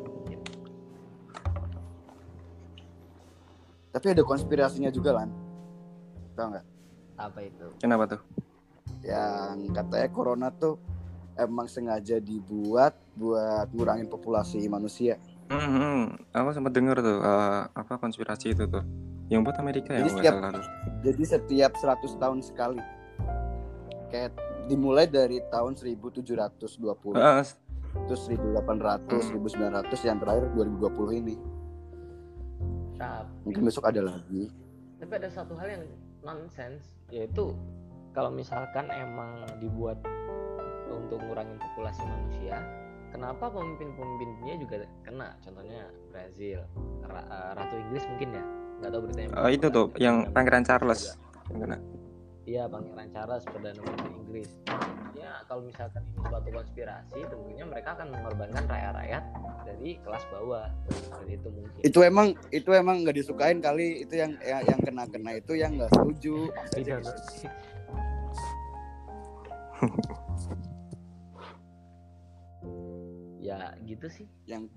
Tapi 3.91 4.05
ada 4.15 4.23
konspirasinya 4.23 4.87
juga 4.87 5.11
lan 5.19 5.29
tau 6.33 6.47
nggak? 6.49 6.65
Apa 7.17 7.39
itu? 7.41 7.67
Kenapa 7.77 8.05
tuh? 8.07 8.21
yang 9.01 9.73
katanya 9.73 10.09
corona 10.09 10.47
tuh 10.51 10.77
emang 11.33 11.65
sengaja 11.65 12.21
dibuat 12.21 12.93
buat 13.11 13.65
ngurangin 13.71 14.05
populasi 14.05 14.61
manusia. 14.67 15.17
Hmm, 15.47 16.13
aku 16.29 16.49
sempat 16.53 16.69
denger 16.71 17.01
tuh 17.01 17.17
eh, 17.17 17.61
apa 17.67 17.97
konspirasi 17.97 18.53
itu 18.53 18.69
tuh. 18.69 18.85
Yang 19.25 19.41
buat 19.43 19.57
Amerika 19.57 19.89
ya 19.91 20.05
Jadi 20.05 20.09
nggak 20.11 20.21
setiap- 20.21 21.01
jadi 21.01 21.23
setiap 21.25 21.71
100 21.73 22.13
tahun 22.13 22.39
sekali. 22.41 22.81
Kayak 24.07 24.37
dimulai 24.67 25.07
dari 25.07 25.41
tahun 25.47 25.73
1720 25.73 27.17
Ah, 27.17 27.41
terus 28.05 28.21
1800 28.21 29.01
Hmm. 29.25 29.41
1900 29.41 29.99
yang 30.03 30.21
terakhir 30.21 30.45
2020 30.53 31.11
ini. 31.15 31.35
Tapi, 32.95 33.25
mungkin 33.43 33.61
besok 33.65 33.89
ada 33.89 34.01
lagi. 34.03 34.45
Tapi 35.01 35.13
ada 35.17 35.29
satu 35.31 35.57
hal 35.57 35.67
yang 35.73 35.83
nonsense 36.21 36.85
yaitu 37.09 37.53
kalau 38.11 38.31
misalkan 38.31 38.87
emang 38.91 39.47
dibuat 39.63 39.99
untuk 40.91 41.23
ngurangin 41.23 41.55
populasi 41.55 42.03
manusia, 42.03 42.59
kenapa 43.15 43.47
pemimpin-pemimpinnya 43.47 44.55
juga 44.59 44.83
kena? 45.07 45.31
Contohnya 45.39 45.87
Brazil, 46.11 46.59
Ra- 47.07 47.27
eh, 47.27 47.51
Ratu 47.55 47.75
Inggris 47.79 48.03
mungkin 48.11 48.29
ya, 48.35 48.43
nggak 48.83 48.89
tahu 48.91 49.01
beritanya. 49.07 49.29
Ah, 49.39 49.49
itu 49.51 49.67
tuh 49.71 49.85
yang 49.95 50.27
Pangeran 50.35 50.63
Charles. 50.67 51.01
juga. 51.07 51.15
Yang 51.51 51.59
kena. 51.63 51.77
Iya, 52.51 52.67
Pangeran 52.67 53.07
Charles 53.15 53.47
perdana 53.47 53.79
menteri 53.79 54.11
Inggris. 54.11 54.51
Ya, 55.15 55.39
kalau 55.47 55.63
misalkan 55.63 56.03
ini 56.03 56.19
suatu 56.27 56.51
konspirasi, 56.51 57.23
tentunya 57.23 57.63
mereka 57.63 57.95
akan 57.95 58.11
mengorbankan 58.11 58.67
rakyat-rakyat 58.67 59.23
dari 59.63 59.95
kelas 60.03 60.19
bawah. 60.27 60.67
Seperti 60.91 61.39
itu 61.39 61.47
mungkin. 61.47 61.79
itu 61.79 61.99
emang 62.03 62.35
itu 62.51 62.67
emang 62.75 63.07
nggak 63.07 63.15
disukain 63.15 63.63
kali 63.63 64.03
itu 64.03 64.19
yang 64.19 64.35
yang, 64.43 64.67
yang 64.67 64.83
kena 64.83 65.07
kena 65.07 65.39
itu 65.39 65.55
yang 65.55 65.79
nggak 65.79 65.95
setuju 65.95 66.51
Tidak 66.75 66.99
ngerti. 66.99 67.47
ya 73.47 73.71
gitu 73.87 74.11
sih. 74.11 74.27
yang 74.43 74.67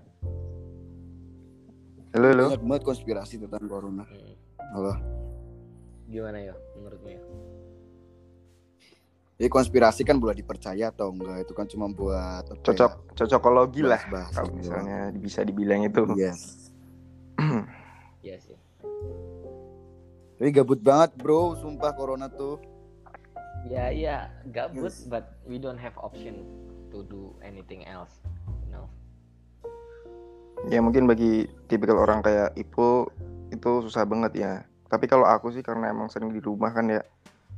Halo, 2.15 2.31
halo. 2.31 2.55
banyak 2.55 2.63
banget 2.63 2.87
konspirasi 2.87 3.35
tentang 3.43 3.67
corona 3.67 4.07
Hmm. 4.07 4.31
Halo. 4.71 4.95
Gimana 6.07 6.39
ya 6.39 6.55
menurutmu 6.79 7.11
ya? 7.11 7.19
Jadi 9.35 9.51
konspirasi 9.51 10.07
kan 10.07 10.15
boleh 10.15 10.31
dipercaya 10.31 10.95
atau 10.95 11.11
enggak 11.11 11.43
itu 11.43 11.51
kan 11.51 11.67
cuma 11.67 11.91
buat 11.91 12.47
apa 12.47 12.55
ya, 12.55 12.63
Cocok 12.71 12.91
cocokologi 13.19 13.83
lah 13.83 13.99
kalau 14.31 14.51
misalnya 14.55 15.11
bisa 15.11 15.43
dibilang 15.43 15.83
itu. 15.83 16.07
Yes. 16.15 16.71
Iya 18.23 18.39
sih. 18.39 18.55
Tapi 20.39 20.49
gabut 20.55 20.79
banget 20.79 21.19
bro, 21.19 21.55
sumpah 21.59 21.91
corona 21.95 22.31
tuh. 22.31 22.63
Ya 23.67 23.91
iya 23.91 24.31
gabut, 24.55 24.87
Yes. 24.87 25.03
but 25.11 25.35
we 25.43 25.59
don't 25.59 25.79
have 25.79 25.95
option 25.99 26.47
to 26.87 27.03
do 27.11 27.35
anything 27.43 27.83
else. 27.83 28.23
You 28.65 28.69
know? 28.71 28.85
Ya 30.71 30.79
mungkin 30.79 31.11
bagi 31.11 31.51
tipikal 31.67 31.99
orang 31.99 32.23
kayak 32.23 32.55
Ipo 32.55 33.11
itu 33.51 33.83
susah 33.83 34.07
banget 34.07 34.31
ya. 34.39 34.53
Tapi 34.87 35.11
kalau 35.11 35.27
aku 35.27 35.51
sih 35.51 35.59
karena 35.59 35.91
emang 35.91 36.07
sering 36.07 36.31
di 36.31 36.39
rumah 36.39 36.71
kan 36.71 36.87
ya, 36.87 37.03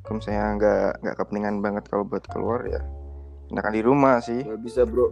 kalau 0.07 0.23
misalnya 0.23 0.45
nggak 0.55 0.89
nggak 1.03 1.15
kepentingan 1.19 1.55
banget 1.59 1.83
kalau 1.91 2.07
buat 2.07 2.23
keluar 2.31 2.63
ya, 2.63 2.79
enakan 3.51 3.73
di 3.75 3.83
rumah 3.83 4.23
sih. 4.23 4.39
Gak 4.47 4.63
bisa 4.63 4.87
bro. 4.87 5.11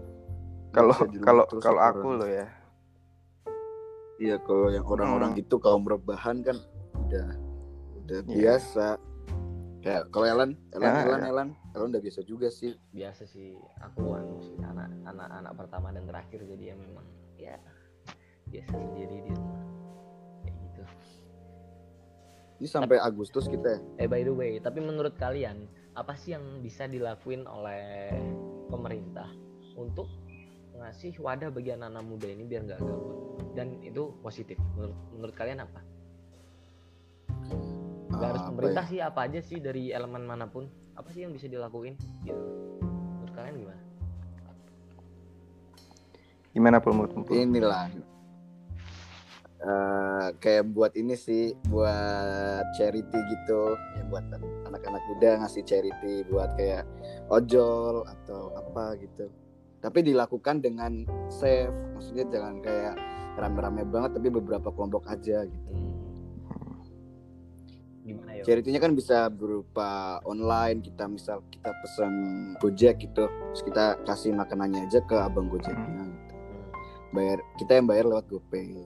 Kalau 0.71 0.95
kalau 1.19 1.43
kalau 1.59 1.79
ya, 1.83 1.91
aku 1.91 2.07
loh 2.15 2.29
ya, 2.31 2.47
Iya 4.15 4.39
kalau 4.47 4.71
yang 4.71 4.87
orang-orang 4.87 5.35
Hmm. 5.35 5.43
itu 5.43 5.55
kaum 5.59 5.83
rebahan 5.83 6.39
kan 6.39 6.55
udah 6.95 7.27
udah 7.99 8.19
Iya. 8.23 8.55
biasa. 8.55 8.87
Kayak 9.83 10.03
kalau 10.09 10.25
Ellen, 10.25 10.51
Ellen, 10.71 10.87
Ya, 10.87 11.03
Ellen, 11.03 11.19
ya. 11.19 11.27
Ellen, 11.29 11.49
Ellen 11.75 11.87
udah 11.91 12.01
biasa 12.01 12.19
juga 12.23 12.47
sih. 12.47 12.71
Biasa 12.89 13.27
sih 13.27 13.51
aku 13.83 14.15
anu 14.15 14.39
sih 14.39 14.55
anak 14.63 14.87
anak 15.03 15.27
anak 15.29 15.53
pertama 15.59 15.91
dan 15.91 16.07
terakhir 16.07 16.39
jadi 16.47 16.71
ya 16.71 16.75
memang 16.79 17.05
ya 17.35 17.55
biasa 18.47 18.71
sendiri 18.71 19.27
di 19.27 19.31
rumah. 19.35 19.64
Ini 22.55 22.67
sampai 22.71 22.97
Agustus 23.03 23.51
kita 23.51 23.67
ya. 23.67 23.79
Eh 23.99 24.07
by 24.07 24.23
the 24.23 24.31
way, 24.31 24.63
tapi 24.63 24.79
menurut 24.79 25.19
kalian 25.19 25.67
apa 25.95 26.15
sih 26.15 26.35
yang 26.35 26.63
bisa 26.63 26.87
dilakuin 26.87 27.43
oleh 27.43 28.15
pemerintah 28.71 29.27
untuk 29.75 30.07
ngasih 30.75 31.19
wadah 31.19 31.51
bagi 31.51 31.71
anak-anak 31.75 32.03
muda 32.03 32.27
ini 32.27 32.43
biar 32.43 32.67
nggak 32.67 32.79
gabut 32.83 33.15
dan 33.55 33.79
itu 33.79 34.11
positif 34.19 34.59
menurut 34.75 34.95
menurut 35.11 35.35
kalian 35.35 35.59
apa? 35.63 35.79
Gak 38.15 38.29
harus 38.31 38.43
Apa 38.43 38.49
pemerintah 38.51 38.85
ya? 38.87 38.91
sih 38.91 38.99
apa 39.03 39.19
aja 39.27 39.39
sih 39.43 39.59
dari 39.59 39.91
elemen 39.91 40.23
mana 40.23 40.47
pun 40.47 40.71
apa 40.95 41.11
sih 41.11 41.27
yang 41.27 41.35
bisa 41.35 41.51
dilakuin 41.51 41.99
gitu 42.23 42.39
menurut 43.19 43.33
kalian 43.35 43.55
gimana? 43.59 43.81
gimana? 46.55 46.77
Pul? 46.79 46.95
Inilah. 47.35 47.91
Eh, 49.61 50.27
kayak 50.39 50.71
buat 50.75 50.91
ini 50.95 51.15
sih 51.15 51.55
buat 51.71 52.65
charity 52.75 53.19
gitu 53.19 53.61
ya 53.99 54.03
buat 54.11 54.23
anak-anak 54.67 55.03
muda 55.13 55.29
ngasih 55.43 55.63
charity 55.63 56.25
buat 56.27 56.55
kayak 56.59 56.83
ojol 57.31 58.03
atau 58.03 58.51
apa 58.55 58.99
gitu 58.99 59.31
tapi 59.79 60.01
dilakukan 60.01 60.65
dengan 60.65 61.05
safe 61.29 61.71
maksudnya 61.93 62.25
jangan 62.31 62.59
kayak 62.59 62.95
rame-rame 63.35 63.83
banget 63.87 64.17
tapi 64.17 64.27
beberapa 64.31 64.71
kelompok 64.71 65.07
aja 65.11 65.43
gitu 65.45 65.71
Hmm. 68.05 68.11
Gimana 68.13 68.31
ya? 68.37 68.43
Charity-nya 68.45 68.77
kan 68.77 68.93
bisa 68.93 69.33
berupa 69.33 70.21
online, 70.29 70.85
kita 70.85 71.09
misal 71.09 71.41
kita 71.49 71.73
pesan 71.81 72.13
Gojek 72.61 73.01
gitu, 73.01 73.25
terus 73.25 73.63
kita 73.65 73.97
kasih 74.05 74.37
makanannya 74.37 74.85
aja 74.85 75.01
ke 75.01 75.17
abang 75.17 75.49
Gojeknya. 75.49 76.05
Gitu. 76.05 76.33
Hmm. 76.37 76.63
Bayar 77.17 77.41
kita 77.57 77.81
yang 77.81 77.89
bayar 77.89 78.05
lewat 78.05 78.29
GoPay. 78.29 78.77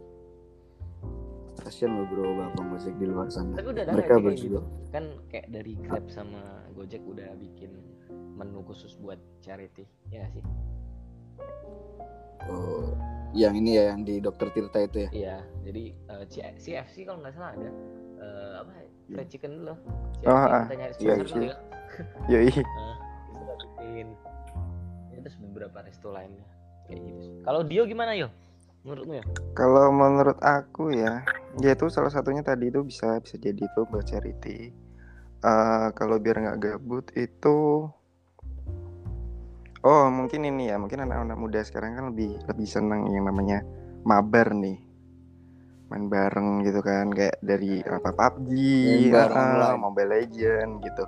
Kasian 1.69 2.01
loh 2.01 2.09
bro 2.09 2.33
abang 2.49 2.73
Gojek 2.73 2.97
di 2.97 3.05
luar 3.05 3.29
sana. 3.29 3.53
Tapi 3.53 3.69
udah 3.69 3.83
ada 3.85 3.93
Mereka 3.93 4.13
kayak 4.17 4.41
gitu? 4.41 4.59
Kan 4.89 5.21
kayak 5.29 5.53
dari 5.53 5.77
Grab 5.77 6.09
sama 6.09 6.65
Gojek 6.73 7.05
udah 7.05 7.29
bikin 7.37 7.69
menu 8.09 8.65
khusus 8.65 8.97
buat 8.97 9.21
charity, 9.37 9.85
ya 10.09 10.25
nggak 10.25 10.33
sih? 10.33 10.43
Oh, 12.49 12.89
yang 13.37 13.53
ini 13.53 13.77
ya 13.77 13.93
yang 13.93 14.01
di 14.01 14.17
Dokter 14.17 14.49
Tirta 14.49 14.81
itu 14.81 14.97
ya. 15.05 15.09
Iya, 15.13 15.37
jadi 15.61 15.83
eh, 15.93 16.23
C- 16.25 16.57
CFC 16.57 17.05
kalau 17.05 17.21
nggak 17.21 17.37
salah 17.37 17.53
ada 17.53 17.69
eh, 18.17 18.53
apa 18.65 18.71
fried 19.13 19.29
chicken 19.29 19.61
dulu. 19.61 19.73
CFC 20.17 20.25
Oh, 20.25 20.33
ah, 20.49 20.65
kita 20.65 20.73
nyari 20.73 20.93
iya, 20.97 21.13
sponsor 21.21 21.37
iya. 21.37 21.45
ya. 21.45 21.55
Yoi. 22.33 22.49
Nah, 22.65 22.97
kita 23.37 23.53
bikin. 23.61 24.07
Ya, 25.13 25.17
terus 25.21 25.37
beberapa 25.37 25.77
resto 25.85 26.09
lainnya 26.09 26.49
kayak 26.89 26.97
gitu. 27.05 27.45
Kalau 27.45 27.61
Dio 27.61 27.85
gimana 27.85 28.17
yo? 28.17 28.33
Menurutmu 28.87 29.13
ya? 29.19 29.25
Kalau 29.59 29.91
menurut 29.91 30.39
aku 30.39 30.95
ya, 30.95 31.27
ya 31.59 31.71
itu 31.75 31.91
salah 31.91 32.07
satunya 32.07 32.39
tadi 32.39 32.71
itu 32.71 32.79
bisa 32.79 33.19
bisa 33.19 33.35
jadi 33.35 33.59
itu 33.59 33.81
buat 33.91 34.07
charity. 34.07 34.71
Eh 35.43 35.87
kalau 35.95 36.15
biar 36.15 36.39
nggak 36.39 36.59
gabut 36.63 37.05
itu, 37.15 37.91
oh 39.83 40.05
mungkin 40.07 40.47
ini 40.47 40.71
ya, 40.71 40.79
mungkin 40.79 41.03
anak-anak 41.03 41.37
muda 41.39 41.59
sekarang 41.63 41.99
kan 41.99 42.05
lebih 42.15 42.39
lebih 42.47 42.67
seneng 42.67 43.11
yang 43.11 43.27
namanya 43.27 43.67
mabar 44.07 44.55
nih, 44.55 44.79
main 45.91 46.07
bareng 46.07 46.63
gitu 46.63 46.79
kan, 46.79 47.11
kayak 47.11 47.35
dari 47.43 47.83
apa 47.83 48.15
PUBG, 48.15 48.51
bareng 49.11 49.35
ah, 49.35 49.75
online. 49.75 49.79
Mobile 49.83 50.09
Legend 50.15 50.71
gitu. 50.87 51.03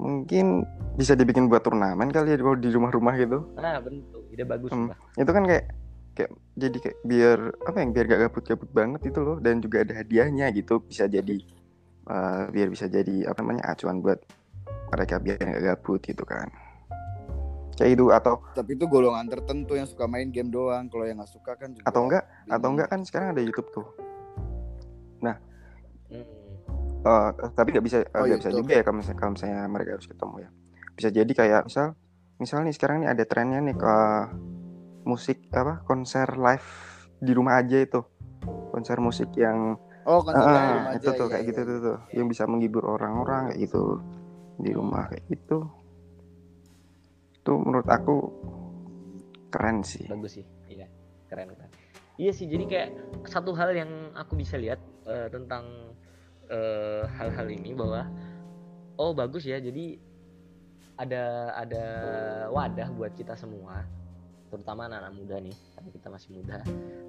Mungkin 0.00 0.64
bisa 0.96 1.12
dibikin 1.12 1.48
buat 1.48 1.60
turnamen 1.60 2.08
kali 2.08 2.32
ya 2.32 2.36
kalau 2.40 2.56
di 2.56 2.68
rumah-rumah 2.72 3.14
gitu 3.20 3.44
Nah, 3.56 3.80
bentuk 3.80 4.24
ide 4.32 4.44
bagus 4.44 4.68
Hmm. 4.72 4.92
Itu 5.16 5.32
kan 5.32 5.44
kayak 5.48 5.79
kayak 6.16 6.30
jadi 6.58 6.76
kayak 6.82 6.98
biar 7.06 7.38
apa 7.64 7.76
yang 7.80 7.90
biar 7.94 8.04
gak 8.10 8.20
gabut-gabut 8.28 8.70
banget 8.74 9.00
itu 9.08 9.20
loh 9.22 9.38
dan 9.38 9.62
juga 9.62 9.86
ada 9.86 9.94
hadiahnya 10.02 10.50
gitu 10.52 10.82
bisa 10.82 11.06
jadi 11.06 11.38
eh, 12.10 12.42
biar 12.50 12.68
bisa 12.68 12.86
jadi 12.90 13.30
apa 13.30 13.38
namanya 13.40 13.72
acuan 13.72 14.02
buat 14.02 14.20
mereka 14.90 15.22
biar 15.22 15.38
gak 15.38 15.62
gabut 15.62 16.00
gitu 16.02 16.24
kan 16.26 16.50
kayak 17.78 17.96
itu 17.96 18.12
atau 18.12 18.44
Tapi 18.52 18.76
itu 18.76 18.84
golongan 18.84 19.24
tertentu 19.24 19.72
yang 19.72 19.88
suka 19.88 20.04
main 20.04 20.28
game 20.28 20.52
doang. 20.52 20.84
Kalau 20.92 21.08
yang 21.08 21.16
nggak 21.16 21.32
suka 21.32 21.56
kan 21.56 21.72
juga. 21.72 21.88
atau 21.88 22.04
enggak 22.04 22.28
atau 22.28 22.44
bingung. 22.52 22.72
enggak 22.76 22.88
kan 22.92 23.00
sekarang 23.08 23.28
ada 23.32 23.40
YouTube 23.40 23.72
tuh 23.72 23.88
Hmm. 26.10 26.26
Eh, 27.06 27.28
tapi 27.54 27.68
nggak 27.72 27.86
bisa 27.86 27.98
eh, 28.02 28.12
Oh, 28.18 28.26
nggak 28.26 28.40
bisa 28.44 28.52
juga 28.52 28.72
ya 28.76 28.82
kalau 28.84 28.98
misalnya, 29.00 29.18
kalau 29.22 29.32
misalnya 29.32 29.62
mereka 29.70 29.90
harus 29.96 30.08
ketemu 30.10 30.36
ya 30.36 30.50
bisa 30.98 31.08
jadi 31.08 31.32
kayak 31.32 31.62
misal 31.70 31.86
misalnya 32.36 32.64
nih 32.68 32.76
sekarang 32.76 32.96
nih 33.00 33.08
ada 33.08 33.24
trennya 33.24 33.60
nih 33.64 33.76
ke 33.78 33.94
musik 35.04 35.48
apa 35.52 35.82
konser 35.84 36.36
live 36.36 36.68
di 37.20 37.32
rumah 37.36 37.60
aja 37.60 37.78
itu. 37.80 38.00
Konser 38.70 38.98
musik 39.02 39.34
yang 39.36 39.76
Oh, 40.08 40.24
konsernya 40.24 40.48
di 40.48 40.64
ah, 40.64 40.76
rumah 40.80 40.92
itu 40.96 41.08
aja, 41.12 41.18
tuh 41.20 41.26
iya, 41.28 41.32
kayak 41.36 41.42
iya, 41.44 41.50
gitu 41.52 41.60
iya. 41.60 41.68
tuh 41.68 41.78
tuh. 41.84 41.98
Yang 42.16 42.26
bisa 42.32 42.42
menghibur 42.48 42.84
orang-orang 42.88 43.42
kayak 43.52 43.58
gitu. 43.68 43.82
Di 44.60 44.70
rumah 44.72 45.02
kayak 45.12 45.24
gitu. 45.28 45.58
Itu 47.36 47.52
menurut 47.60 47.88
aku 47.88 48.16
keren 49.52 49.84
sih. 49.84 50.08
Bagus 50.08 50.40
sih. 50.40 50.46
Iya 50.72 50.88
keren 51.28 51.52
keren. 51.52 51.70
Iya 52.16 52.32
sih 52.32 52.48
jadi 52.48 52.64
kayak 52.68 52.90
satu 53.28 53.52
hal 53.56 53.72
yang 53.76 54.12
aku 54.16 54.36
bisa 54.36 54.56
lihat 54.56 54.80
eh, 55.08 55.28
tentang 55.28 55.94
eh, 56.48 57.04
hal-hal 57.20 57.46
ini 57.52 57.76
bahwa 57.76 58.08
oh 58.96 59.12
bagus 59.12 59.44
ya. 59.44 59.60
Jadi 59.60 60.00
ada 61.00 61.56
ada 61.56 61.84
wadah 62.52 62.88
buat 62.92 63.12
kita 63.16 63.32
semua 63.36 63.88
terutama 64.50 64.90
anak-anak 64.90 65.14
muda 65.14 65.36
nih 65.38 65.56
karena 65.78 65.90
kita 65.94 66.08
masih 66.10 66.28
muda 66.34 66.58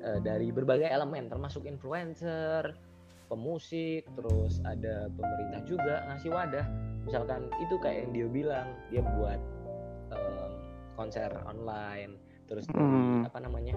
eh, 0.06 0.20
dari 0.22 0.48
berbagai 0.54 0.88
elemen 0.88 1.28
termasuk 1.28 1.66
influencer 1.66 2.78
pemusik 3.28 4.06
terus 4.14 4.60
ada 4.62 5.08
pemerintah 5.16 5.62
juga 5.66 5.96
ngasih 6.12 6.30
wadah 6.30 6.66
misalkan 7.08 7.48
itu 7.64 7.76
kayak 7.82 8.06
yang 8.06 8.12
dia 8.14 8.28
bilang 8.30 8.68
dia 8.94 9.02
buat 9.18 9.40
em, 10.14 10.52
konser 11.00 11.32
online 11.48 12.20
terus 12.46 12.68
Hmm. 12.76 13.24
apa 13.24 13.40
namanya 13.40 13.74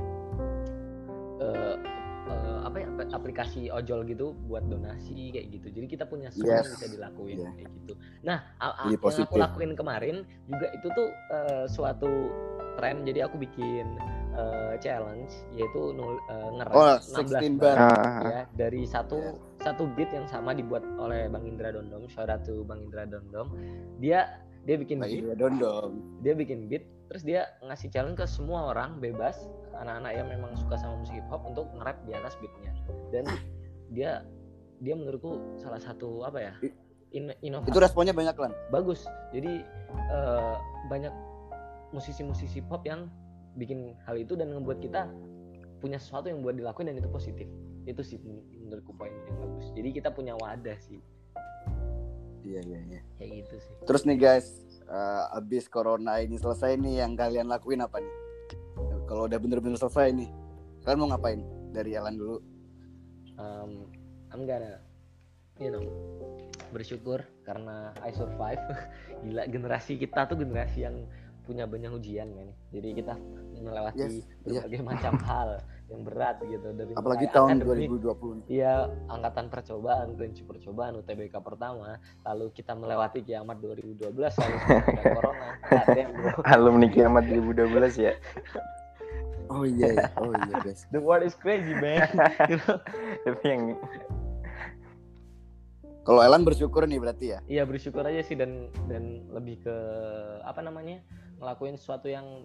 eh, 1.38 1.76
eh, 2.24 2.58
apa 2.62 2.76
ya 2.78 2.86
ap- 2.88 3.12
aplikasi 3.14 3.68
ojol 3.68 4.04
gitu 4.04 4.32
buat 4.44 4.64
donasi 4.64 5.30
kayak 5.30 5.46
gitu 5.52 5.66
jadi 5.70 5.86
kita 5.86 6.04
punya 6.04 6.28
semua 6.28 6.58
yang 6.58 6.64
Yes. 6.64 6.74
bisa 6.74 6.86
dilakuin 6.88 7.36
Iya. 7.38 7.50
kayak 7.54 7.70
gitu 7.76 7.92
nah 8.20 8.38
yang 8.58 9.20
aku 9.22 9.36
lakuin 9.36 9.72
kemarin 9.74 10.16
juga 10.44 10.66
itu 10.70 10.86
tuh 10.88 11.08
eh, 11.30 11.64
suatu 11.66 12.10
tren 12.74 13.04
jadi 13.04 13.28
aku 13.28 13.36
bikin 13.36 13.86
eh, 14.34 14.74
challenge 14.78 15.30
yaitu 15.52 15.94
nul, 15.94 16.18
eh, 16.26 16.50
nge-rap 16.54 16.74
Oh, 16.74 16.96
16 16.98 17.54
16 17.54 17.54
bar 17.54 17.76
bar. 17.76 17.78
Ah, 17.78 18.20
ya 18.24 18.42
dari 18.50 18.82
satu 18.82 19.14
Iya. 19.16 19.32
satu 19.62 19.86
beat 19.94 20.10
yang 20.10 20.26
sama 20.26 20.52
dibuat 20.52 20.82
oleh 20.96 21.28
Bang 21.28 21.44
Indra 21.44 21.70
Dondom 21.70 22.04
shout 22.06 22.26
out 22.26 22.42
to 22.42 22.64
Bang 22.64 22.82
Indra 22.82 23.04
Dondom 23.04 23.52
dia 23.96 24.42
dia 24.64 24.76
bikin 24.80 24.98
Lagi 25.00 25.20
beat. 25.20 25.36
dondong. 25.36 25.92
dia 26.24 26.32
bikin 26.32 26.66
beat 26.68 26.84
terus 27.12 27.22
dia 27.22 27.46
ngasih 27.60 27.92
challenge 27.92 28.16
ke 28.16 28.24
semua 28.24 28.72
orang 28.72 28.96
bebas 28.96 29.36
anak-anak 29.76 30.12
yang 30.16 30.26
memang 30.30 30.56
suka 30.56 30.80
sama 30.80 30.98
musik 30.98 31.20
hip 31.20 31.26
hop 31.28 31.44
untuk 31.44 31.68
nge-rap 31.76 31.98
di 32.08 32.12
atas 32.16 32.32
beatnya. 32.40 32.72
Dan 33.12 33.24
dia 33.92 34.24
dia 34.80 34.94
menurutku 34.96 35.36
salah 35.60 35.78
satu 35.78 36.24
apa 36.24 36.38
ya 36.40 36.54
in, 37.12 37.30
inovasi. 37.44 37.70
Itu 37.70 37.78
responnya 37.82 38.14
banyak 38.16 38.34
lan. 38.38 38.52
bagus. 38.70 39.04
Jadi 39.34 39.62
eh, 40.10 40.54
banyak 40.88 41.12
musisi-musisi 41.92 42.64
pop 42.66 42.82
yang 42.88 43.06
bikin 43.54 43.94
hal 44.08 44.18
itu 44.18 44.34
dan 44.34 44.50
ngebuat 44.50 44.82
kita 44.82 45.06
punya 45.78 46.00
sesuatu 46.00 46.32
yang 46.32 46.40
buat 46.42 46.56
dilakuin 46.56 46.90
dan 46.90 46.96
itu 46.98 47.10
positif. 47.12 47.46
Itu 47.84 48.00
sih 48.00 48.16
men- 48.24 48.42
menurutku 48.64 48.96
poin 48.96 49.12
yang 49.12 49.36
bagus. 49.38 49.70
Jadi 49.76 49.88
kita 49.92 50.08
punya 50.10 50.34
wadah 50.40 50.78
sih 50.80 50.98
Iya 52.44 52.60
iya 52.60 52.80
iya. 52.86 53.00
kayak 53.16 53.30
gitu 53.40 53.54
sih 53.56 53.72
Terus 53.84 54.02
nih 54.04 54.16
guys, 54.16 54.46
eh, 54.84 55.24
abis 55.32 55.64
corona 55.66 56.20
ini 56.20 56.36
selesai 56.36 56.76
nih 56.76 57.00
yang 57.00 57.16
kalian 57.16 57.48
lakuin 57.48 57.80
apa 57.80 57.98
nih? 57.98 58.14
Kalau 59.04 59.24
udah 59.24 59.36
bener-bener 59.36 59.76
selesai 59.76 60.12
nih, 60.12 60.28
kalian 60.82 60.98
mau 61.00 61.08
ngapain? 61.08 61.40
Dari 61.72 61.96
Alan 61.96 62.14
dulu. 62.14 62.36
um, 63.34 63.90
I'm 64.30 64.46
gonna 64.46 64.78
you 65.56 65.70
know 65.70 65.82
bersyukur 66.70 67.22
karena 67.42 67.90
I 67.98 68.10
survive 68.10 68.62
gila 69.22 69.46
generasi 69.46 69.94
kita 69.96 70.26
tuh 70.26 70.38
generasi 70.38 70.86
yang 70.86 71.06
punya 71.42 71.66
banyak 71.66 71.92
ujian 71.92 72.30
men 72.30 72.50
jadi 72.70 72.94
kita 72.94 73.14
melewati 73.58 74.00
Yes, 74.00 74.14
iya. 74.46 74.62
berbagai 74.64 74.80
macam 74.82 75.14
hal 75.22 75.50
yang 75.92 76.00
berat 76.00 76.40
gitu 76.48 76.72
dari 76.72 76.96
Apalagi 76.96 77.28
tahun 77.28 77.60
akademik, 77.60 78.00
2020. 78.00 78.48
Iya, 78.48 78.88
angkatan 79.12 79.46
percobaan, 79.52 80.16
prinsip 80.16 80.48
percobaan, 80.48 80.96
UTBK 80.96 81.34
pertama, 81.44 82.00
lalu 82.24 82.48
kita 82.56 82.72
melewati 82.72 83.20
kiamat 83.20 83.60
2012 83.60 84.16
lalu 84.16 84.56
ada 84.64 85.02
corona. 85.20 85.48
Alumni 86.48 86.88
kiamat 86.88 87.28
2012 87.28 88.00
ya 88.00 88.16
Oh 89.52 89.64
iya, 89.68 89.88
iya. 89.92 90.08
oh 90.16 90.32
iya 90.32 90.56
guys. 90.64 90.88
The 90.94 91.00
world 91.00 91.24
is 91.26 91.36
crazy, 91.36 91.76
man. 91.76 92.08
Tapi 93.24 93.44
yang 93.44 93.76
Kalau 96.04 96.20
Elan 96.20 96.44
bersyukur 96.44 96.84
nih 96.84 97.00
berarti 97.00 97.26
ya. 97.32 97.38
Iya 97.48 97.64
bersyukur 97.64 98.04
aja 98.04 98.20
sih 98.20 98.36
dan 98.36 98.68
dan 98.92 99.24
lebih 99.32 99.64
ke 99.64 99.76
apa 100.44 100.60
namanya 100.60 101.00
ngelakuin 101.40 101.80
sesuatu 101.80 102.12
yang 102.12 102.44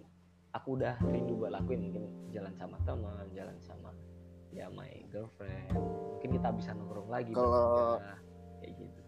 aku 0.51 0.79
udah 0.79 0.97
rindu 1.05 1.37
buat 1.37 1.51
lakuin 1.53 1.89
mungkin 1.89 2.03
jalan 2.29 2.53
sama 2.57 2.77
teman, 2.83 3.25
jalan 3.33 3.57
sama 3.61 3.89
ya 4.49 4.65
my 4.73 4.89
girlfriend. 5.09 5.69
Mungkin 6.17 6.29
kita 6.35 6.49
bisa 6.53 6.69
nongkrong 6.73 7.09
lagi. 7.09 7.31
Kalau- 7.33 7.97
bertiga, 8.01 8.15
kayak 8.59 8.73
gitu. 8.77 9.01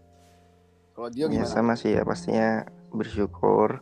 Kalau 0.92 1.08
Dio 1.10 1.26
ya 1.26 1.30
gimana? 1.32 1.50
sama 1.50 1.74
sih 1.74 1.92
ya 1.96 2.04
pastinya 2.04 2.66
bersyukur 2.92 3.82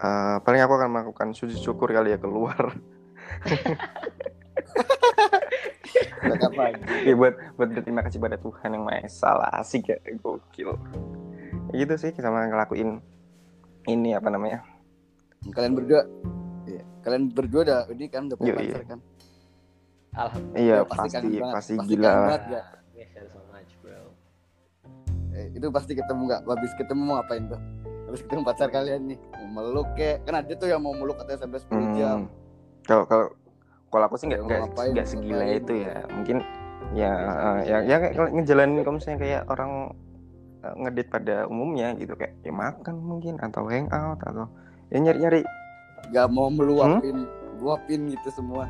Eh, 0.00 0.36
paling 0.48 0.64
aku 0.64 0.80
akan 0.80 0.88
melakukan 0.88 1.28
sujud 1.36 1.60
syukur 1.60 1.92
kali 1.92 2.16
ya 2.16 2.18
keluar 2.18 2.72
ya 7.04 7.12
buat 7.12 7.36
buat 7.60 7.68
berterima 7.68 8.00
kasih 8.00 8.16
pada 8.16 8.40
Tuhan 8.40 8.80
yang 8.80 8.88
maha 8.88 9.04
esa 9.04 9.36
lah 9.36 9.60
asik 9.60 9.92
ya 9.92 10.00
gokil 10.16 10.72
ya 11.68 11.84
gitu 11.84 11.94
sih 12.00 12.16
sama 12.16 12.48
ngelakuin 12.48 13.04
ini 13.92 14.16
apa 14.16 14.32
namanya 14.32 14.64
Kalian 15.52 15.72
berdua. 15.72 16.04
Kalian 17.00 17.22
berdua 17.32 17.60
udah 17.64 17.80
ini 17.92 18.06
kan 18.08 18.28
udah 18.28 18.36
punya 18.36 18.52
iya. 18.52 18.60
pacar 18.60 18.82
kan? 18.84 19.00
Alhamdulillah. 20.10 20.60
iya 20.60 20.76
Ya, 20.76 20.84
pasti 20.84 21.08
kangen 21.08 21.30
banget. 21.30 21.54
pasti 21.54 21.72
Pasti 21.78 21.88
gila 21.88 22.10
banget. 22.12 22.42
ya. 22.50 22.62
Yes, 22.98 23.10
so 23.30 23.40
much, 23.48 23.72
bro. 23.80 24.00
Eh, 25.32 25.46
itu 25.56 25.66
pasti 25.70 25.92
ketemu 25.94 26.20
nggak? 26.28 26.40
Habis 26.44 26.72
ketemu 26.76 27.00
mau 27.06 27.14
ngapain 27.22 27.42
tuh? 27.46 27.60
Habis 28.10 28.20
ketemu 28.26 28.42
pacar 28.42 28.68
kalian 28.74 29.00
nih, 29.06 29.18
mau 29.38 29.46
meluk 29.62 29.88
kek? 29.94 30.16
Kan 30.26 30.34
ada 30.34 30.52
tuh 30.52 30.66
yang 30.66 30.82
mau 30.82 30.92
meluk 30.92 31.16
katanya 31.16 31.46
sampai 31.46 31.58
10 31.62 31.96
jam. 31.96 32.18
Hmm. 32.26 32.38
kalau 32.80 33.04
kalau 33.06 33.26
kalau 33.90 34.04
aku 34.10 34.16
sih 34.18 34.26
nggak 34.26 34.40
nggak 34.46 34.60
ngapain, 34.66 34.90
nggak 34.96 35.06
segila 35.06 35.44
ngapain. 35.46 35.60
itu 35.62 35.72
ya 35.78 35.94
mungkin 36.10 36.36
ya 36.90 37.12
Biasa, 37.12 37.30
eh, 37.30 37.54
biasa, 37.54 37.70
ya 37.70 37.78
ya 37.86 37.96
kayak 38.02 38.30
ngejalanin 38.34 38.78
kalau 38.82 38.94
misalnya 38.98 39.18
kayak 39.20 39.42
orang 39.46 39.72
eh, 40.64 40.74
ngedit 40.80 41.06
pada 41.12 41.36
umumnya 41.46 41.88
gitu 41.94 42.14
kayak 42.18 42.34
ya 42.42 42.50
makan 42.50 42.94
mungkin 42.98 43.34
atau 43.38 43.62
hangout 43.70 44.18
atau 44.26 44.46
ya 44.90 44.98
nyari 44.98 45.42
nyari 46.02 46.10
Gak 46.10 46.28
mau 46.28 46.48
meluapin, 46.48 47.16
Hmm? 47.18 47.56
luapin 47.56 48.00
gitu 48.08 48.28
semua. 48.30 48.64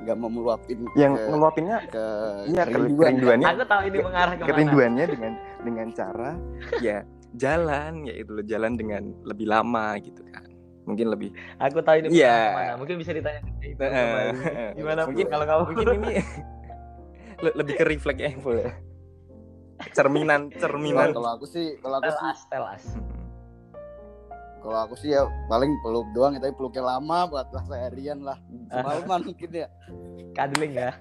Gak 0.00 0.16
mau 0.16 0.28
meluapin 0.28 0.80
yang 0.96 1.12
ke, 1.12 1.28
ngeluapinnya 1.28 1.76
ke 1.86 2.04
iya 2.48 2.62
ke- 2.62 2.72
kerinduan. 2.72 3.04
kerinduannya 3.10 3.46
Aku 3.50 3.64
tahu 3.66 3.82
ini 3.84 3.98
mengarah 4.00 4.32
ke 4.32 4.38
mana. 4.38 4.48
kerinduannya 4.48 5.04
dengan 5.06 5.32
dengan 5.60 5.86
cara 5.92 6.30
ya 6.80 6.98
jalan 7.32 7.92
ya 8.02 8.14
itu 8.16 8.30
loh 8.32 8.42
jalan 8.42 8.72
dengan 8.74 9.02
lebih 9.22 9.44
lama 9.46 10.00
gitu 10.00 10.24
kan 10.26 10.48
mungkin 10.82 11.06
lebih 11.06 11.36
Aku 11.58 11.84
tahu 11.84 12.00
ini 12.00 12.16
Iya. 12.16 12.32
mengarah 12.32 12.48
ke 12.48 12.56
mana. 12.56 12.72
Mungkin 12.80 12.96
bisa 12.96 13.10
ditanya 13.12 13.40
ke 13.44 13.66
Ibu 13.68 13.82
kembali. 13.82 14.28
Gimana 14.72 15.00
mungkin 15.04 15.26
kalau 15.28 15.44
kamu 15.44 15.62
mungkin 15.68 15.86
ini 15.92 16.12
le- 17.44 17.56
lebih 17.56 17.74
ke 17.74 17.84
refleks 17.84 18.20
ya 18.22 18.30
Bu. 18.34 18.50
cerminan 19.90 20.40
Kalau- 20.48 20.60
cerminan 20.62 21.08
Kalau 21.10 21.30
aku 21.30 21.44
sih, 21.44 21.76
kalau 21.76 21.96
aku 21.98 22.08
sih, 22.08 22.48
tell 22.48 22.64
us. 22.64 22.84
Kalau 24.60 24.78
aku 24.84 24.94
sih 25.00 25.16
ya 25.16 25.24
paling 25.48 25.72
peluk 25.80 26.06
doang, 26.12 26.36
ya, 26.36 26.40
tapi 26.44 26.52
peluknya 26.52 26.84
lama 26.84 27.26
buat 27.28 27.48
lah 27.50 27.64
seharian 27.64 28.20
lah. 28.20 28.38
Ah. 28.68 28.84
Semalaman 28.84 29.20
mungkin 29.32 29.50
ya. 29.50 29.68
Cuddling 30.36 30.72
ya. 30.76 30.90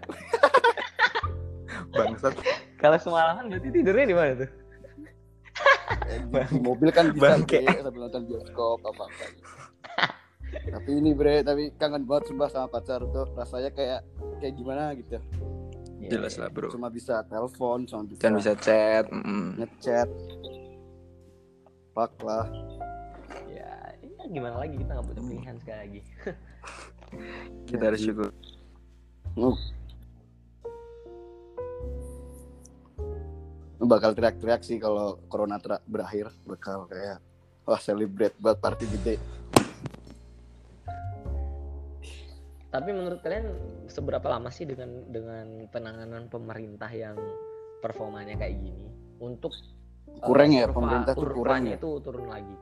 bangsat 1.94 2.34
Kalau 2.80 2.98
semalaman 3.02 3.52
berarti 3.52 3.70
tidurnya 3.74 4.06
di 4.08 4.16
mana 4.16 4.32
tuh? 4.46 4.50
Eh, 6.10 6.20
di, 6.26 6.58
mobil 6.64 6.90
kan 6.90 7.12
bisa 7.12 7.38
Bangke. 7.38 7.62
bre, 7.62 7.82
sambil 7.84 8.02
nonton 8.08 8.22
bioskop 8.26 8.80
apa 8.88 9.04
apa. 9.06 9.26
tapi 10.50 10.90
ini 10.98 11.14
bre, 11.14 11.46
tapi 11.46 11.70
kangen 11.78 12.10
banget 12.10 12.34
sumpah 12.34 12.50
sama 12.50 12.68
pacar 12.72 13.04
tuh 13.06 13.30
rasanya 13.38 13.70
kayak 13.74 14.02
kayak 14.42 14.54
gimana 14.58 14.98
gitu. 14.98 15.22
jelas 16.10 16.40
lah 16.40 16.50
bro 16.50 16.72
Cuma 16.72 16.90
bisa 16.90 17.22
telepon, 17.28 17.86
cuma 17.86 18.02
bisa, 18.08 18.22
dan 18.24 18.34
bisa 18.40 18.54
chat 18.58 19.06
mm. 19.12 19.62
ngechat. 19.62 20.10
Fuck 21.94 22.16
lah. 22.24 22.48
Ya, 24.30 24.38
ya 24.38 24.38
gimana 24.38 24.56
lagi 24.62 24.78
kita 24.78 24.92
nggak 24.94 25.08
punya 25.10 25.22
pilihan 25.26 25.56
sekali 25.58 25.78
lagi. 25.82 26.02
kita 27.74 27.84
harus 27.90 28.02
syukur 28.06 28.30
bakal 33.90 34.14
teriak-teriak 34.14 34.62
sih 34.62 34.78
kalau 34.78 35.18
corona 35.26 35.58
ter- 35.58 35.82
berakhir 35.90 36.30
bakal 36.46 36.86
kayak 36.86 37.18
wah 37.66 37.82
celebrate 37.82 38.38
buat 38.38 38.62
party 38.62 38.86
gede. 38.86 39.16
Tapi 42.70 42.90
menurut 42.94 43.18
kalian 43.26 43.50
seberapa 43.90 44.30
lama 44.30 44.54
sih 44.54 44.70
dengan 44.70 45.10
dengan 45.10 45.66
penanganan 45.74 46.30
pemerintah 46.30 46.94
yang 46.94 47.18
performanya 47.82 48.38
kayak 48.38 48.62
gini 48.62 48.94
untuk 49.18 49.58
Kurang 50.22 50.54
ya, 50.54 50.70
kurva- 50.70 50.78
pemerintah 50.78 51.14
tuh 51.18 51.22
kurang 51.26 51.38
kurvanya 51.42 51.72
ya. 51.74 51.80
itu 51.82 51.90
turun 52.06 52.28
lagi. 52.30 52.56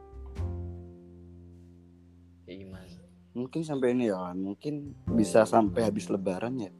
Ya 2.48 2.56
gimana? 2.56 2.88
Mungkin 3.36 3.62
sampai 3.62 3.94
ini 3.94 4.10
ya, 4.10 4.34
mungkin 4.34 4.98
bisa 5.06 5.46
sampai 5.46 5.86
habis 5.86 6.08
lebaran 6.08 6.58
ya. 6.58 6.72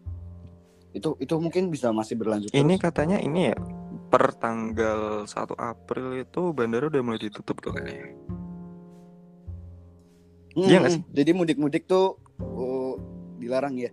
Itu 0.90 1.14
itu 1.20 1.36
mungkin 1.38 1.70
bisa 1.70 1.94
masih 1.94 2.18
berlanjut 2.18 2.50
Ini 2.50 2.66
terus. 2.74 2.82
katanya 2.82 3.22
ini 3.22 3.54
ya 3.54 3.58
per 4.08 4.34
tanggal 4.34 5.28
1 5.28 5.54
April 5.54 6.18
itu 6.18 6.42
bandara 6.56 6.88
udah 6.88 7.02
mulai 7.04 7.22
ditutup 7.22 7.60
tuh 7.60 7.76
kayaknya. 7.76 8.16
Hmm, 10.58 10.66
Iya 10.66 10.78
nggak 10.82 10.94
hmm. 10.98 11.04
Jadi 11.14 11.32
mudik-mudik 11.36 11.84
tuh 11.86 12.18
oh, 12.42 12.98
dilarang 13.38 13.78
ya? 13.78 13.92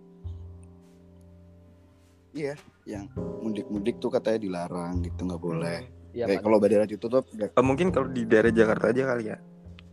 Iya, 2.33 2.55
yang 2.83 3.05
mudik-mudik 3.39 3.99
tuh 3.99 4.09
katanya 4.09 4.39
dilarang 4.41 5.05
gitu 5.05 5.21
nggak 5.21 5.43
boleh. 5.43 5.79
Iya, 6.11 6.25
Kayak 6.25 6.39
Pak. 6.39 6.43
kalau 6.47 6.57
bandara 6.57 6.85
ditutup 6.87 7.23
nggak- 7.29 7.53
Eh, 7.53 7.61
mungkin 7.63 7.91
kalau 7.93 8.07
di 8.09 8.23
daerah 8.25 8.49
Jakarta 8.49 8.89
aja 8.89 9.03
kali 9.05 9.23
ya 9.29 9.37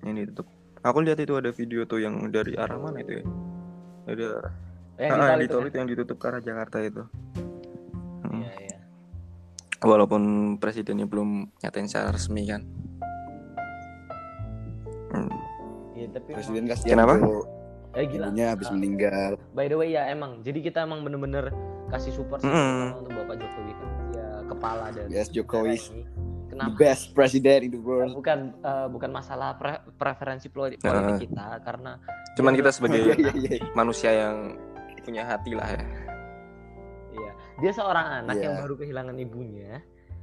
yang 0.06 0.16
ditutup. 0.16 0.46
Aku 0.82 0.98
lihat 0.98 1.14
itu 1.16 1.32
ada 1.32 1.48
video 1.48 1.84
tuh 1.84 1.98
yang 1.98 2.26
dari 2.28 2.54
arah 2.54 2.74
mana 2.74 2.98
itu 2.98 3.22
ya? 3.22 3.24
Ada 4.04 4.28
Eh, 4.92 5.08
Ah, 5.08 5.34
di 5.34 5.48
tol 5.48 5.64
di 5.64 5.66
itu 5.66 5.72
itu 5.72 5.76
yang 5.78 5.88
ditutup 5.88 6.16
ke 6.16 6.26
arah 6.26 6.38
Jakarta 6.38 6.78
itu. 6.78 7.02
Hmm. 8.22 8.38
Iya, 8.38 8.52
iya. 8.60 8.78
Walaupun 9.80 10.22
presidennya 10.58 11.06
belum 11.06 11.48
nyatain 11.58 11.86
secara 11.86 12.12
resmi 12.12 12.44
kan. 12.44 12.62
Hmm. 15.10 15.32
Iya, 15.92 16.06
tapi 16.12 16.28
presiden 16.32 16.66
kasihan 16.66 16.98
Kenapa? 16.98 17.14
eh 17.92 18.04
gila. 18.04 18.26
ibunya 18.26 18.46
habis 18.50 18.66
Ah, 18.66 18.72
meninggal. 18.72 19.32
By 19.52 19.66
the 19.66 19.76
way 19.76 19.92
ya 19.92 20.08
emang. 20.08 20.40
Jadi 20.40 20.60
kita 20.62 20.82
emang 20.82 21.02
bener-bener 21.02 21.50
kasih 21.88 22.10
support 22.10 22.40
Mm. 22.40 22.48
terutama 22.48 22.96
untuk 22.98 23.12
Bapak 23.16 23.36
Jokowi 23.36 23.72
kan. 23.72 23.88
Ya 24.12 24.28
kepala 24.46 24.84
dari 24.88 25.08
Yes, 25.10 25.28
Jokowi. 25.28 25.76
negara 25.76 25.88
ini. 25.88 26.02
The 26.52 26.60
Kenapa? 26.60 26.76
best 26.76 27.04
president 27.12 27.60
in 27.62 27.70
the 27.70 27.80
world. 27.80 28.12
Bukan 28.12 28.38
eh, 28.54 28.86
bukan 28.86 29.08
masalah 29.10 29.56
pre- 29.56 29.80
preferensi 29.90 30.46
poli- 30.46 30.76
politik 30.76 31.08
Nah. 31.08 31.16
kita 31.18 31.46
karena 31.62 31.92
Cuman 32.32 32.52
kita 32.52 32.68
sebagai 32.70 33.00
Iya, 33.08 33.14
iya, 33.16 33.32
iya. 33.32 33.64
manusia 33.72 34.10
yang 34.12 34.36
punya 35.00 35.24
hati 35.24 35.52
lah 35.52 35.64
ya. 35.66 35.84
Iya, 37.10 37.30
dia 37.58 37.72
seorang 37.72 38.06
anak 38.22 38.36
Iya. 38.36 38.44
yang 38.44 38.54
baru 38.60 38.74
kehilangan 38.76 39.16
ibunya, 39.16 39.80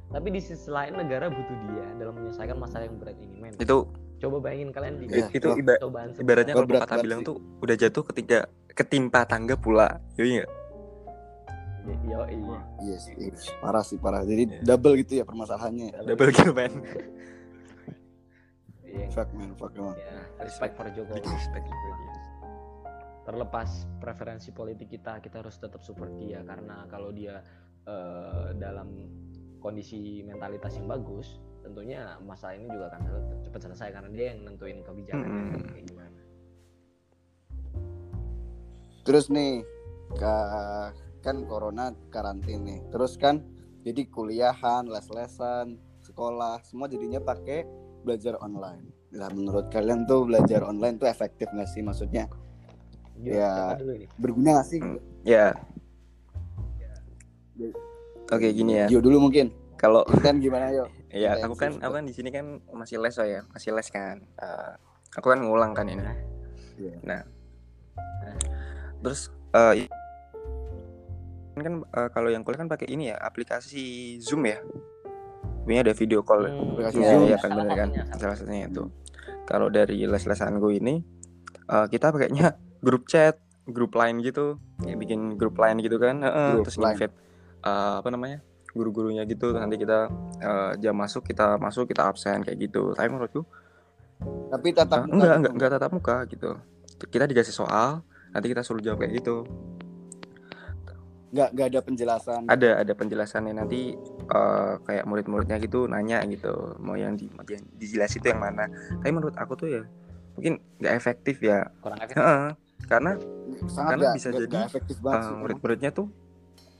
tapi 0.08 0.28
di 0.28 0.40
sisi 0.40 0.66
lain 0.66 0.94
negara 0.96 1.26
butuh 1.26 1.56
dia 1.68 1.86
dalam 1.96 2.14
menyelesaikan 2.14 2.56
masalah 2.56 2.84
yang 2.84 2.96
berat 2.96 3.18
ini, 3.18 3.34
men. 3.36 3.54
Itu 3.56 3.90
Coba 4.18 4.36
bayangin 4.38 4.68
kalian 4.68 4.94
di 5.00 5.04
Iya, 5.08 5.32
itu 5.32 5.48
iba- 5.56 5.80
cobaan 5.80 6.12
ibaratnya 6.12 6.52
kalau 6.52 6.68
berat 6.68 6.84
kata 6.84 7.00
bilang 7.00 7.20
sih. 7.20 7.26
tuh 7.26 7.36
udah 7.58 7.72
jatuh 7.74 8.04
ketika 8.06 8.38
ketimpa 8.70 9.24
tangga 9.24 9.56
pula. 9.56 9.96
Yoi 10.14 10.36
nggak? 10.36 10.50
Yo, 12.04 12.20
iya. 12.28 12.58
Yes, 12.82 13.08
yes. 13.16 13.48
parah 13.58 13.80
sih 13.80 13.96
parah. 13.96 14.22
Jadi 14.22 14.44
Iya. 14.50 14.60
double 14.66 15.00
gitu 15.00 15.20
ya 15.20 15.24
permasalahannya. 15.24 15.96
Double 16.04 16.30
kill 16.30 16.52
man. 16.52 16.72
Iya. 18.90 19.06
Fuck 19.14 19.30
man, 19.38 19.54
fuck 19.54 19.70
man. 19.78 19.94
Ya, 19.94 20.18
respect 20.42 20.74
for 20.74 20.82
Jokowi. 20.90 21.22
Respect 21.22 21.62
juga 21.62 21.90
dia. 21.94 22.14
Terlepas 23.22 23.86
preferensi 24.02 24.50
politik 24.50 24.90
kita, 24.90 25.22
kita 25.22 25.46
harus 25.46 25.54
tetap 25.54 25.78
support 25.86 26.10
dia 26.18 26.42
karena 26.42 26.90
kalau 26.90 27.14
dia 27.14 27.38
eh, 27.86 28.50
dalam 28.58 28.90
kondisi 29.62 30.26
mentalitas 30.26 30.74
yang 30.74 30.90
bagus, 30.90 31.38
tentunya 31.62 32.18
masalah 32.26 32.58
ini 32.58 32.66
juga 32.66 32.90
akan 32.90 33.00
cepat 33.46 33.60
selesai 33.70 33.88
karena 33.94 34.10
dia 34.10 34.26
yang 34.34 34.42
nentuin 34.42 34.82
kebijakannya 34.82 35.38
Mm-mm. 35.54 35.70
kayak 35.70 35.86
gimana. 35.86 36.20
Terus 39.06 39.30
nih, 39.30 39.62
ka- 40.18 40.90
kan 41.20 41.44
corona 41.44 41.92
karantin 42.08 42.64
nih. 42.64 42.80
Terus 42.88 43.16
kan 43.16 43.44
jadi 43.80 44.04
kuliahan, 44.06 44.84
les-lesan, 44.84 45.76
sekolah, 46.00 46.60
semua 46.60 46.84
jadinya 46.84 47.18
pakai 47.18 47.64
belajar 48.02 48.36
online. 48.40 48.88
Nah, 49.10 49.28
menurut 49.28 49.68
kalian 49.68 50.04
tuh 50.04 50.24
belajar 50.24 50.62
online 50.62 50.96
tuh 50.96 51.06
efektif 51.06 51.48
nggak 51.50 51.66
sih? 51.66 51.80
Maksudnya 51.80 52.28
Ya. 53.20 53.76
dulu 53.76 53.92
ini? 53.94 54.06
berguna 54.16 54.48
nggak 54.56 54.68
sih? 54.68 54.80
Ya. 55.22 55.52
Oke 58.30 58.48
gini 58.50 58.80
ya. 58.80 58.86
Gio 58.86 59.02
dulu 59.02 59.28
mungkin. 59.28 59.50
Kalau 59.76 60.04
Intan 60.12 60.38
gimana 60.38 60.70
yo? 60.70 60.86
ya 61.10 61.34
Kita 61.36 61.48
aku 61.48 61.54
kan 61.56 61.72
sibuk. 61.76 61.88
apa 61.88 61.96
di 62.00 62.14
sini 62.14 62.28
kan 62.30 62.46
masih 62.70 63.00
les 63.00 63.16
oh 63.18 63.26
ya, 63.26 63.40
masih 63.50 63.74
les 63.74 63.88
kan. 63.90 64.22
Eh, 64.22 64.72
aku 65.12 65.26
kan 65.28 65.40
ngulang 65.42 65.72
kan 65.74 65.88
ini. 65.88 66.00
Iya. 66.78 66.96
Nah. 67.02 67.22
Terus 69.00 69.32
eh 69.50 69.88
kan 71.60 71.74
eh, 71.84 72.08
kalau 72.10 72.28
yang 72.28 72.42
kuliah 72.42 72.58
kan 72.58 72.68
pakai 72.68 72.88
ini 72.88 73.08
ya, 73.08 73.16
aplikasi 73.16 73.82
Zoom 74.18 74.44
ya. 74.44 74.58
Ini 75.62 75.82
ada 75.82 75.92
video 75.92 76.20
call. 76.20 76.46
Hmm, 76.46 76.74
Aplikasi 76.74 76.96
Iya, 76.98 77.08
Zoom. 77.10 77.22
iya 77.24 77.36
kan 77.36 77.50
bener 77.52 77.74
kan. 77.74 77.88
salah 78.14 78.34
satunya 78.34 78.66
itu. 78.66 78.84
Kalau 79.44 79.68
dari 79.68 80.02
les-lesan 80.02 80.56
gue 80.56 80.72
ini 80.74 80.94
eh, 81.66 81.86
kita 81.86 82.10
pakainya 82.10 82.56
grup 82.86 83.06
chat, 83.06 83.36
grup 83.64 83.92
line 83.92 84.18
gitu. 84.20 84.56
Ya 84.82 84.94
bikin 84.94 85.36
grup 85.36 85.56
line 85.56 85.78
gitu 85.78 85.96
kan. 85.96 86.20
Heeh, 86.20 86.50
Grup 86.56 86.64
terus 86.64 86.76
line. 86.76 86.96
invite 86.96 87.14
eh, 87.60 87.94
apa 87.98 88.08
namanya? 88.08 88.40
guru-gurunya 88.70 89.26
gitu 89.26 89.50
nanti 89.50 89.74
kita 89.74 90.06
eh, 90.38 90.72
jam 90.78 90.94
masuk 90.94 91.26
kita 91.26 91.58
masuk 91.58 91.90
kita 91.90 92.06
absen 92.06 92.38
kayak 92.40 92.70
gitu 92.70 92.94
tapi 92.94 93.10
menurutku 93.10 93.42
Tapi 94.46 94.70
tatap 94.70 95.02
muka 95.02 95.10
enggak 95.10 95.26
gitu. 95.26 95.34
enggak 95.34 95.52
enggak 95.58 95.70
tatap 95.74 95.90
muka 95.90 96.16
gitu 96.30 96.50
kita 97.10 97.24
dikasih 97.26 97.50
soal 97.50 98.06
nanti 98.30 98.46
kita 98.46 98.62
suruh 98.62 98.78
jawab 98.78 99.02
kayak 99.02 99.18
gitu 99.18 99.42
Nggak 101.30 101.48
nggak 101.52 101.66
ada 101.68 101.80
penjelasan. 101.80 102.40
ada 102.44 102.70
ada 102.78 102.92
penjelasannya 102.92 103.54
nanti 103.54 103.94
eh, 104.26 104.72
kayak 104.80 105.04
murid-muridnya 105.04 105.56
gitu 105.58 105.86
nanya 105.86 106.26
gitu 106.26 106.50
mau 106.76 106.94
yang 106.94 107.14
di 107.14 107.30
mau 107.30 107.42
yang 107.44 107.62
dijelasin 107.72 108.18
itu 108.18 108.28
yang 108.28 108.40
mana 108.40 108.66
tapi 108.96 109.10
menurut 109.10 109.34
aku 109.34 109.54
tuh 109.56 109.68
ya 109.70 109.82
mungkin 110.32 110.52
nggak 110.76 110.90
efektif 110.92 111.38
ya 111.40 111.70
Kurang 111.78 111.98
efektif. 112.00 112.18
Heeh. 112.18 112.48
karena 112.82 113.12
Sangat 113.64 113.88
karena 113.88 114.02
nggak- 114.02 114.16
bisa 114.16 114.28
nggak- 114.28 114.40
jadi, 114.40 114.50
nggak 114.52 114.68
efektif 114.68 114.96
banget 114.98 115.20
sih. 115.20 115.28
emang. 115.28 115.40
murid-muridnya 115.40 115.90
tuh 115.92 116.06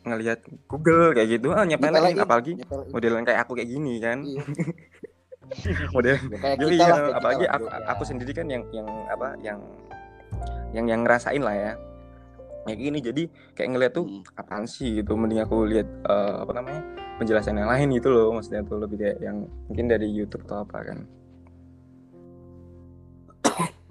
ngelihat 0.00 0.38
Google 0.66 1.06
kayak 1.12 1.28
gitu 1.30 1.48
ah 1.50 1.62
nyepelin 1.62 1.92
Nyepelin, 1.92 2.18
apalagi 2.18 2.52
nyepelin. 2.56 2.88
modelan 2.90 3.22
kayak 3.22 3.40
aku 3.40 3.52
kayak 3.52 3.68
gini 3.68 3.94
kan 3.98 4.18
Iya. 4.20 4.42
model 5.94 6.14
Ya, 6.16 6.38
kayak 6.38 6.56
Iya, 6.56 6.64
kita 6.64 6.74
iya, 6.76 6.86
lah, 6.86 6.98
kayak 7.00 7.16
apalagi 7.16 7.38
kita 7.38 7.46
lah, 7.46 7.56
aku, 7.56 7.66
bro. 7.68 7.90
aku 7.90 8.02
sendiri 8.04 8.32
kan 8.32 8.46
yang 8.46 8.62
yang 8.70 8.86
apa 9.08 9.28
yang 9.40 9.58
yang 10.70 10.86
yang 10.86 11.00
ngerasain 11.02 11.38
lah 11.38 11.52
ya 11.52 11.72
kayak 12.66 12.78
gini 12.78 12.98
jadi 13.00 13.22
kayak 13.56 13.68
ngeliat 13.72 13.92
tuh 13.96 14.04
Hmm. 14.06 14.22
apaan 14.36 14.64
sih 14.68 15.00
gitu 15.00 15.16
mending 15.16 15.40
aku 15.40 15.64
lihat 15.64 15.88
eh, 15.88 16.34
apa 16.44 16.52
namanya 16.52 16.82
penjelasan 17.16 17.56
yang 17.60 17.68
lain 17.68 17.88
gitu 17.96 18.08
loh 18.12 18.32
maksudnya 18.32 18.64
tuh 18.64 18.80
lebih 18.80 18.96
kayak 19.00 19.18
yang 19.20 19.48
mungkin 19.68 19.86
dari 19.88 20.08
YouTube 20.08 20.44
atau 20.48 20.64
apa 20.64 20.78
kan 20.84 20.98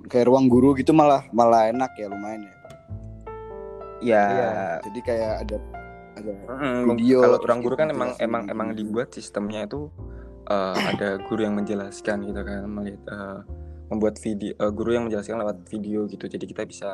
kayak 0.09 0.25
ruang 0.25 0.49
guru 0.49 0.73
gitu 0.73 0.89
malah 0.95 1.21
malah 1.29 1.69
enak 1.69 1.93
ya 1.97 2.09
lumayan 2.09 2.41
ya. 2.45 2.53
ya 3.99 4.23
Iya. 4.25 4.51
Jadi 4.89 4.99
kayak 5.05 5.33
ada 5.45 5.57
ada 6.19 6.33
mm, 6.51 6.81
video, 6.97 7.19
kalau 7.23 7.37
ruang 7.39 7.61
guru 7.63 7.75
gitu 7.77 7.81
kan 7.85 7.89
emang 7.93 8.09
emang 8.19 8.43
gitu. 8.43 8.53
emang 8.53 8.67
dibuat 8.75 9.07
sistemnya 9.13 9.67
itu 9.69 9.87
eh, 10.49 10.75
ada 10.95 11.21
guru 11.29 11.45
yang 11.45 11.55
menjelaskan 11.55 12.25
gitu 12.25 12.41
kan 12.43 12.65
melihat 12.67 13.01
eh, 13.07 13.39
membuat 13.89 14.15
video 14.21 14.51
eh, 14.57 14.71
guru 14.73 14.89
yang 14.97 15.03
menjelaskan 15.07 15.39
lewat 15.41 15.57
video 15.69 16.09
gitu 16.09 16.25
jadi 16.25 16.45
kita 16.45 16.63
bisa 16.65 16.89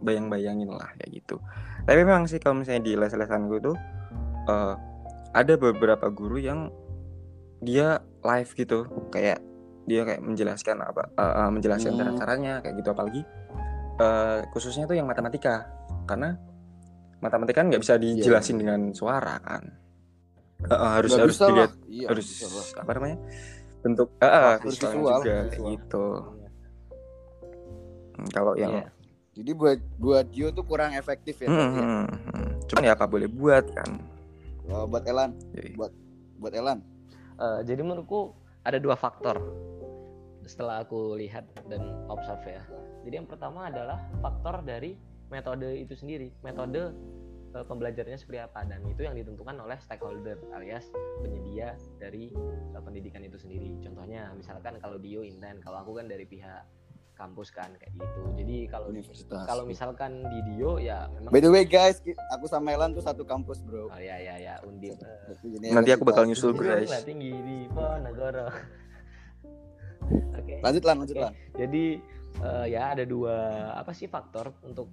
bayang-bayangin 0.00 0.68
lah 0.68 0.88
kayak 0.94 1.10
gitu 1.16 1.36
tapi 1.82 2.00
memang 2.00 2.24
sih 2.24 2.36
kalau 2.36 2.56
misalnya 2.56 2.82
di 2.82 2.92
les-lesan 2.94 3.46
gue 3.46 3.60
tuh 3.62 3.76
eh, 4.46 4.74
ada 5.30 5.54
beberapa 5.54 6.08
guru 6.08 6.36
yang 6.36 6.70
dia 7.58 7.98
live 8.20 8.50
gitu 8.52 8.84
kayak 9.08 9.42
dia 9.84 10.04
kayak 10.04 10.20
menjelaskan 10.20 10.78
apa 10.78 11.10
eh, 11.10 11.22
eh, 11.24 11.50
menjelaskan 11.50 11.90
Hmm. 11.90 11.98
cara 11.98 12.12
caranya 12.14 12.52
kayak 12.60 12.74
gitu 12.76 12.88
apalagi 12.90 13.22
eh, 13.96 14.38
khususnya 14.50 14.84
tuh 14.84 14.94
yang 14.94 15.06
matematika 15.06 15.66
karena 16.04 16.38
matematika 17.18 17.60
kan 17.60 17.68
nggak 17.68 17.82
bisa 17.82 17.94
dijelasin 17.96 18.56
dengan 18.56 18.80
suara 18.92 19.36
kan 19.38 19.64
Eh, 20.58 20.66
eh, 20.68 20.90
harus 20.90 21.08
Nggak 21.08 21.22
harus 21.22 21.34
bisa 21.34 21.38
lah. 21.40 21.48
dilihat 21.48 21.72
Iya, 21.86 22.06
harus 22.10 22.24
bisa 22.26 22.46
lah. 22.48 22.66
apa 22.82 22.90
namanya 22.92 23.16
bentuk 23.78 24.08
eh, 24.16 24.26
Harus 24.26 24.58
visualnya 24.74 24.90
visual, 24.90 25.18
juga 25.18 25.22
kayak 25.30 25.46
visual. 25.48 25.68
gitu 25.70 26.06
Hmm, 28.12 28.28
kalau 28.28 28.52
yang 28.54 28.72
Iya. 28.74 28.86
Jadi 29.38 29.50
buat 29.54 29.78
buat 30.02 30.26
Gio 30.34 30.50
tuh 30.50 30.66
kurang 30.66 30.98
efektif 30.98 31.38
ya. 31.38 31.46
Hmm, 31.46 31.54
ya? 31.54 31.66
hmm, 31.70 32.06
hmm. 32.10 32.50
cuman 32.68 32.82
ya 32.84 32.92
apa 32.98 33.06
boleh 33.06 33.30
buat 33.30 33.64
kan 33.70 33.96
Oh, 34.68 34.84
buat 34.84 35.00
Elan, 35.08 35.32
Jadi, 35.56 35.80
buat 36.36 36.52
Elan. 36.52 36.84
Eh, 37.40 37.60
jadi 37.64 37.80
menurutku 37.80 38.36
ada 38.66 38.76
dua 38.76 38.98
faktor 39.00 39.40
setelah 40.44 40.84
aku 40.84 41.16
lihat 41.16 41.48
dan 41.72 42.04
observe 42.12 42.44
ya. 42.44 42.64
Jadi 43.06 43.14
yang 43.24 43.28
pertama 43.28 43.72
adalah 43.72 43.96
faktor 44.20 44.60
dari 44.60 44.92
metode 45.32 45.72
itu 45.72 45.96
sendiri, 45.96 46.28
metode 46.44 46.92
eh, 47.56 47.64
pembelajarannya 47.64 48.20
seperti 48.20 48.44
apa 48.44 48.66
dan 48.68 48.84
itu 48.90 49.08
yang 49.08 49.16
ditentukan 49.16 49.56
oleh 49.56 49.80
stakeholder 49.80 50.36
alias 50.52 50.84
penyedia 51.24 51.78
dari 51.96 52.28
eh, 52.74 52.82
pendidikan 52.84 53.24
itu 53.24 53.40
sendiri. 53.40 53.78
Contohnya 53.80 54.34
misalkan 54.36 54.76
kalau 54.84 55.00
Dio 55.00 55.24
Inten, 55.24 55.64
kalau 55.64 55.80
aku 55.80 55.96
kan 55.96 56.10
dari 56.12 56.28
pihak 56.28 56.66
kampus 57.18 57.50
kan 57.50 57.74
kayak 57.74 57.90
gitu. 57.92 58.20
Jadi 58.38 58.56
kalau 58.70 58.86
Universitas. 58.88 59.42
kalau 59.42 59.66
misalkan 59.66 60.22
di 60.22 60.38
Dio 60.46 60.78
ya 60.78 61.10
memang 61.10 61.34
By 61.34 61.42
the 61.42 61.50
way 61.50 61.66
guys, 61.66 61.98
aku 62.30 62.46
sama 62.46 62.70
Elan 62.70 62.94
tuh 62.94 63.02
satu 63.02 63.26
kampus, 63.26 63.58
Bro. 63.60 63.90
Oh 63.90 63.98
ya 63.98 64.14
ya 64.16 64.38
ya 64.38 64.54
Undip. 64.62 64.94
Eh, 65.02 65.74
Nanti 65.74 65.90
aku 65.90 66.06
bakal 66.06 66.24
nyusul, 66.24 66.54
bro. 66.54 66.62
guys. 66.64 67.02
Tinggi 67.02 67.34
di 67.34 67.66
Ponorogo. 67.68 68.46
Oke. 70.38 70.54
Lanjut 70.62 70.82
Lan, 70.86 70.96
lanjut. 71.02 71.16
Lan. 71.18 71.34
Jadi 71.58 71.84
eh, 72.40 72.66
ya 72.70 72.94
ada 72.94 73.04
dua 73.04 73.34
apa 73.74 73.90
sih 73.90 74.06
faktor 74.06 74.54
untuk 74.62 74.88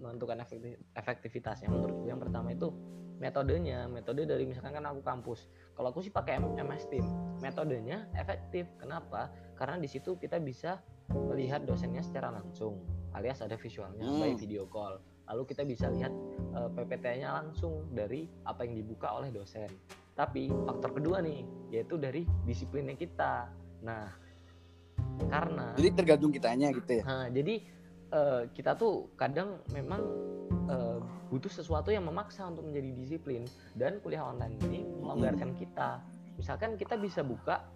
menentukan 0.00 0.40
efekti- 0.40 0.80
efektivitasnya 0.92 1.68
menurutku 1.68 2.08
yang 2.08 2.16
pertama 2.16 2.52
itu 2.52 2.72
metodenya 3.20 3.84
metode 3.84 4.24
dari 4.24 4.48
misalkan 4.48 4.72
kan 4.72 4.88
aku 4.88 5.04
kampus 5.04 5.44
kalau 5.76 5.92
aku 5.92 6.00
sih 6.00 6.08
pakai 6.08 6.40
MS 6.40 6.88
Team 6.88 7.04
metodenya 7.44 8.08
efektif 8.16 8.64
kenapa 8.80 9.28
karena 9.60 9.76
di 9.76 9.84
situ 9.84 10.16
kita 10.16 10.40
bisa 10.40 10.80
melihat 11.14 11.66
dosennya 11.66 12.02
secara 12.02 12.30
langsung 12.30 12.78
alias 13.14 13.42
ada 13.42 13.58
visualnya 13.58 14.06
Hmm. 14.06 14.22
by 14.22 14.32
video 14.38 14.66
call 14.70 15.02
lalu 15.30 15.42
kita 15.46 15.62
bisa 15.62 15.86
lihat 15.90 16.10
eh, 16.54 16.70
PPT-nya 16.74 17.30
langsung 17.30 17.86
dari 17.94 18.26
apa 18.46 18.66
yang 18.66 18.78
dibuka 18.78 19.10
oleh 19.10 19.30
dosen 19.34 19.70
tapi 20.14 20.50
faktor 20.66 20.94
kedua 20.94 21.22
nih 21.22 21.46
yaitu 21.70 21.98
dari 21.98 22.26
disiplinnya 22.46 22.94
kita 22.94 23.50
nah 23.82 24.10
karena 25.28 25.76
Jadi 25.76 25.88
tergantung 25.92 26.32
kitanya 26.32 26.72
gitu 26.72 27.00
ya. 27.00 27.04
Nah, 27.04 27.26
jadi 27.28 27.54
eh, 28.10 28.42
kita 28.56 28.72
tuh 28.76 29.12
kadang 29.20 29.60
memang 29.68 30.00
eh, 30.70 30.98
butuh 31.28 31.52
sesuatu 31.52 31.92
yang 31.92 32.08
memaksa 32.08 32.48
untuk 32.48 32.64
menjadi 32.66 32.90
disiplin 32.96 33.44
dan 33.76 34.00
kuliah 34.00 34.24
online 34.24 34.56
ini 34.64 34.80
melonggarkan 34.98 35.52
kita. 35.60 36.00
Misalkan 36.40 36.80
kita 36.80 36.96
bisa 36.96 37.20
buka 37.20 37.68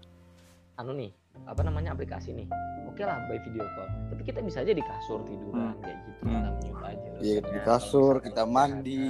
anu 0.80 0.96
nih, 0.96 1.12
apa 1.44 1.60
namanya 1.66 1.92
aplikasi 1.92 2.32
nih. 2.32 2.48
Oke 2.88 3.02
lah 3.02 3.18
by 3.26 3.38
video 3.42 3.66
call. 3.74 3.90
Tapi 4.14 4.22
kita 4.22 4.38
bisa 4.40 4.62
aja 4.62 4.72
di 4.72 4.84
kasur 4.84 5.20
tiduran 5.26 5.74
kayak 5.82 5.98
gitu. 6.06 6.20
Hmm. 6.30 6.32
Kita 6.32 6.50
mute 6.54 6.84
aja. 6.86 7.08
Iya, 7.20 7.38
dosennya. 7.42 7.50
di 7.50 7.60
kasur, 7.66 8.14
kita 8.22 8.42
mandi. 8.46 9.04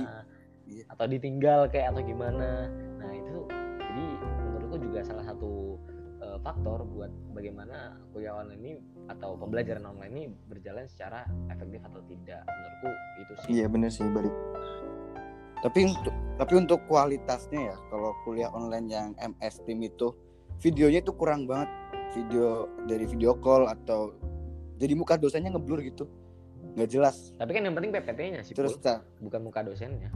Iya. 0.64 0.84
Atau 0.88 1.06
ditinggal 1.12 1.60
kayak 1.68 1.86
atau 1.92 2.02
gimana. 2.02 2.72
Nah, 2.98 3.12
itu 3.12 3.38
jadi 3.78 4.06
menurutku 4.48 4.76
juga 4.80 5.00
salah 5.04 5.24
satu 5.28 5.76
eh, 6.24 6.38
faktor 6.40 6.88
buat 6.88 7.12
bagaimana 7.36 8.00
kuliah 8.16 8.34
online 8.34 8.62
ini 8.64 8.72
atau 9.12 9.36
pembelajaran 9.36 9.84
online 9.84 10.12
ini 10.16 10.24
berjalan 10.48 10.88
secara 10.88 11.28
efektif 11.52 11.84
atau 11.84 12.00
tidak 12.08 12.40
menurutku 12.48 12.90
itu 13.20 13.32
sih 13.36 13.48
Iya 13.60 13.66
bener 13.68 13.90
sih 13.92 14.08
balik. 14.08 14.32
Tapi 15.60 15.80
untuk 15.88 16.14
tapi 16.36 16.52
untuk 16.60 16.80
kualitasnya 16.84 17.72
ya, 17.72 17.76
kalau 17.88 18.12
kuliah 18.28 18.52
online 18.52 18.86
yang 18.90 19.08
MS 19.16 19.64
Team 19.64 19.80
itu 19.80 20.12
videonya 20.60 21.00
itu 21.00 21.12
kurang 21.16 21.48
banget. 21.48 21.72
Video 22.14 22.70
dari 22.86 23.04
video 23.04 23.34
call 23.34 23.66
atau 23.66 24.14
jadi 24.78 24.94
muka 24.94 25.18
dosennya 25.18 25.50
ngeblur 25.50 25.82
gitu. 25.82 26.06
nggak 26.74 26.90
jelas. 26.90 27.30
tapi 27.38 27.54
kan 27.54 27.62
yang 27.62 27.74
penting 27.78 27.94
PPT-nya 27.94 28.40
sih 28.42 28.50
Terus 28.50 28.74
tak 28.82 29.06
bukan 29.22 29.46
muka 29.46 29.62
dosennya 29.62 30.10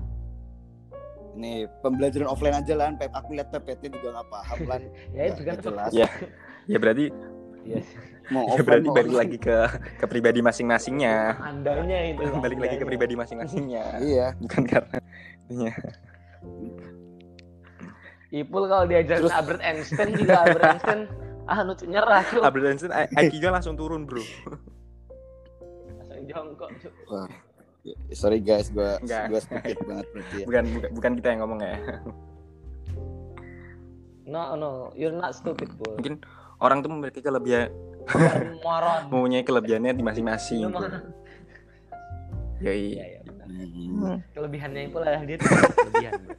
nih 1.39 1.71
pembelajaran 1.81 2.27
offline 2.27 2.59
aja 2.59 2.75
lah, 2.75 2.91
Pep. 2.99 3.15
Aku 3.15 3.39
lihat 3.39 3.55
PPT 3.55 3.95
juga 3.95 4.19
nggak 4.19 4.29
paham 4.29 4.59
lah. 4.67 4.79
ya 5.17 5.23
itu 5.31 5.41
kan 5.47 5.57
jelas. 5.63 5.91
Ya. 5.95 6.09
Ya 6.67 6.77
berarti 6.83 7.15
Iya. 7.69 7.81
Mau 8.35 8.45
ya 8.59 8.63
berarti 8.67 8.89
balik 8.91 9.15
lagi 9.15 9.39
ke 9.39 9.57
ke 10.03 10.07
pribadi 10.11 10.41
masing-masingnya. 10.43 11.39
andanya 11.39 11.99
itu 12.11 12.23
balik 12.45 12.59
lagi 12.59 12.77
ke 12.81 12.85
pribadi 12.85 13.15
masing-masingnya. 13.15 13.85
Iya. 14.03 14.27
Bukan 14.43 14.63
karena. 14.67 14.99
Ipul 18.29 18.69
kalau 18.69 18.85
diajarin 18.85 19.25
Terus- 19.25 19.33
Albert 19.33 19.63
Einstein 19.65 20.11
juga 20.13 20.37
Albert 20.45 20.65
Einstein 20.69 21.01
ah 21.49 21.65
nutu 21.65 21.89
nyerah 21.89 22.21
tuh 22.29 22.45
Albert 22.45 22.77
Einstein 22.77 22.93
IQ-nya 22.93 23.51
langsung 23.51 23.75
turun, 23.75 24.05
Bro. 24.05 24.21
langsung 25.97 26.21
jongkok 26.29 26.71
Cuk. 26.85 26.95
Wah. 27.09 27.29
Sorry 28.13 28.45
guys, 28.45 28.69
gua 28.69 29.01
Nggak. 29.01 29.23
gua 29.33 29.41
stupid 29.41 29.77
banget 29.89 30.07
berarti 30.13 30.35
ya. 30.37 30.45
Bukan 30.45 30.65
bukan, 30.77 30.91
bukan 30.93 31.13
kita 31.17 31.29
yang 31.33 31.41
ngomong 31.41 31.61
ya. 31.65 31.77
no 34.29 34.53
no 34.61 34.93
you're 34.93 35.15
not 35.15 35.33
stupid 35.33 35.73
Pul 35.81 35.97
Mungkin 35.97 36.21
orang 36.61 36.85
tuh 36.85 36.93
memiliki 36.93 37.25
kelebihan 37.25 37.73
moron 38.61 39.01
mempunyai 39.13 39.41
kelebihannya 39.41 39.97
di 39.97 40.05
masing-masing. 40.05 40.69
Bro. 40.69 40.85
Yoi. 42.61 42.99
Iya, 42.99 43.05
iya, 43.09 43.21
benar. 43.25 43.47
Hmm. 43.49 44.19
kelebihannya 44.37 44.81
Ipul 44.93 45.01
adalah 45.01 45.25
dia 45.25 45.37
tuh 45.41 45.49
kelebihan 45.89 46.13
bro. 46.21 46.37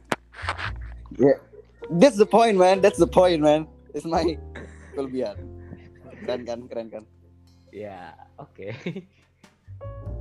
That's 1.90 2.14
the 2.14 2.28
point, 2.28 2.54
man. 2.54 2.78
That's 2.78 3.02
the 3.02 3.10
point, 3.10 3.42
man. 3.42 3.66
It's 3.90 4.06
my 4.06 4.38
kelebihan. 4.94 5.36
Keren 6.22 6.42
kan, 6.44 6.60
keren 6.68 6.88
kan. 6.90 7.04
ya 7.70 8.10
oke 8.34 8.74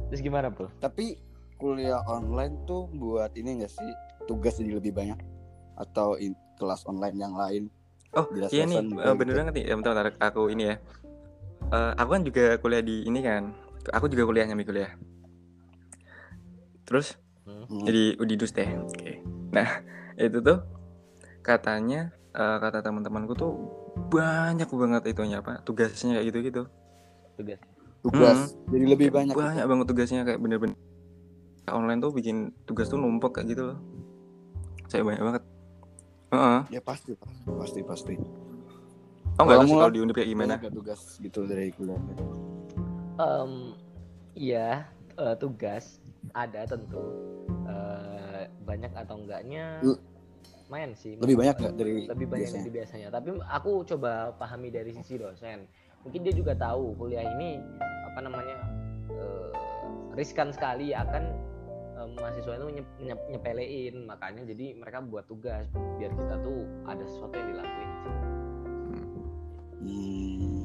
terus 0.10 0.22
gimana 0.22 0.54
Pul 0.54 0.70
Tapi 0.78 1.18
kuliah 1.58 2.02
online 2.06 2.62
tuh 2.70 2.86
buat 2.94 3.34
ini 3.34 3.58
enggak 3.62 3.74
sih 3.74 3.90
tugas 4.30 4.58
jadi 4.62 4.78
lebih 4.78 4.94
banyak 4.94 5.18
atau 5.76 6.14
in- 6.22 6.38
kelas 6.62 6.86
online 6.86 7.18
yang 7.18 7.34
lain? 7.34 7.64
Oh 8.14 8.26
Jelas 8.34 8.50
iya 8.54 8.66
nih 8.70 8.86
gitu. 8.86 9.12
bener 9.18 9.36
banget 9.38 9.54
nih. 9.60 9.66
Ya, 9.70 9.74
bentar, 9.78 9.94
bentar, 9.96 10.08
aku 10.22 10.50
ini 10.54 10.64
ya. 10.70 10.76
Eh, 11.70 11.92
aku 11.98 12.10
kan 12.18 12.24
juga 12.26 12.46
kuliah 12.62 12.82
di 12.86 13.06
ini 13.06 13.20
kan. 13.22 13.54
Aku 13.94 14.06
juga 14.10 14.26
kuliah 14.26 14.46
nyambi 14.46 14.66
kuliah. 14.66 14.92
Terus 16.86 17.16
Hmm. 17.46 17.66
jadi 17.86 18.18
udidus 18.18 18.54
deh. 18.54 18.70
Oke. 18.78 19.22
Nah 19.54 19.82
itu 20.22 20.38
tuh 20.42 20.62
katanya 21.42 22.14
eh, 22.34 22.58
kata 22.62 22.82
teman-temanku 22.86 23.34
tuh 23.34 23.52
banyak 24.08 24.70
banget 24.72 25.04
itunya 25.12 25.44
apa 25.44 25.60
tugasnya 25.68 26.16
kayak 26.18 26.26
gitu 26.32 26.38
gitu. 26.48 26.64
tugas 27.36 27.60
Tugas 28.00 28.40
jadi 28.72 28.86
lebih 28.96 29.12
banyak. 29.12 29.36
gitu. 29.36 29.44
Banyak 29.44 29.66
banget 29.68 29.86
tugasnya 29.92 30.22
kayak 30.24 30.40
bener-bener 30.40 30.80
online 31.70 32.00
tuh 32.00 32.16
bikin 32.16 32.56
tugas 32.64 32.88
tuh 32.88 32.96
numpuk 32.96 33.36
kayak 33.36 33.52
gitu 33.54 33.64
loh. 33.76 33.78
Saya 34.88 35.04
banyak 35.04 35.22
banget. 35.22 35.44
Heeh. 36.32 36.60
Ya 36.74 36.82
pasti, 36.82 37.14
pasti, 37.46 37.80
pasti. 37.84 38.16
Oh 39.38 39.44
nggak 39.44 39.68
tahu 39.68 39.76
kalau 39.78 39.92
di 39.92 40.00
kayak 40.16 40.30
gimana. 40.32 40.54
Tugas 40.64 41.02
gitu 41.20 41.44
dari 41.46 41.70
kuliah? 41.76 42.00
Em, 43.20 43.76
iya 44.34 44.88
eh, 45.20 45.36
tugas 45.36 46.00
ada 46.32 46.64
tentu 46.64 47.30
Eh, 47.70 48.44
banyak 48.66 48.92
atau 48.98 49.16
enggaknya 49.22 49.82
lumayan 50.70 50.94
sih 50.94 51.18
Lebih 51.18 51.34
banyak 51.36 51.56
nggak 51.58 51.74
dari 51.74 51.94
lebih 52.06 52.28
banyak 52.30 52.46
biasanya? 52.46 52.62
dari 52.62 52.72
biasanya. 52.72 53.08
Tapi 53.10 53.30
aku 53.42 53.72
coba 53.90 54.12
pahami 54.38 54.70
dari 54.70 54.94
sisi 54.94 55.18
dosen. 55.18 55.66
Mungkin 56.06 56.22
dia 56.22 56.32
juga 56.32 56.54
tahu 56.54 56.94
kuliah 56.94 57.26
ini 57.26 57.58
apa 58.06 58.20
namanya 58.22 58.58
eh, 59.10 59.50
riskan 60.14 60.54
sekali 60.54 60.94
akan 60.94 61.24
eh, 61.98 62.08
mahasiswa 62.16 62.54
itu 62.54 62.68
nye- 62.70 62.96
nye- 63.02 63.28
nyepelein. 63.34 64.06
Makanya 64.06 64.46
jadi 64.46 64.78
mereka 64.78 65.02
buat 65.02 65.26
tugas 65.26 65.66
biar 65.98 66.14
kita 66.14 66.38
tuh 66.40 66.60
ada 66.86 67.02
sesuatu 67.04 67.34
yang 67.34 67.50
dilakuin 67.50 67.90
sih. 67.98 68.14
Hmm. 69.80 70.64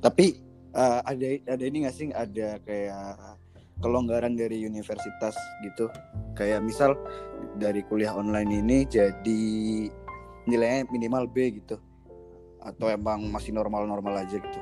Tapi 0.00 0.26
eh, 0.72 1.00
ada 1.04 1.26
ada 1.44 1.64
ini 1.68 1.84
nggak 1.84 1.92
sih? 1.94 2.08
Ada 2.08 2.56
kayak 2.64 3.36
kelonggaran 3.80 4.34
dari 4.34 4.64
universitas 4.64 5.36
gitu? 5.62 5.88
Kayak 6.32 6.64
misal 6.64 6.96
dari 7.56 7.80
kuliah 7.84 8.12
online 8.12 8.60
ini 8.60 8.78
jadi 8.84 9.42
nilainya 10.44 10.88
minimal 10.88 11.28
B 11.28 11.60
gitu? 11.60 11.76
Atau 12.60 12.88
emang 12.88 13.30
masih 13.30 13.54
normal-normal 13.54 14.26
aja 14.26 14.36
gitu 14.36 14.60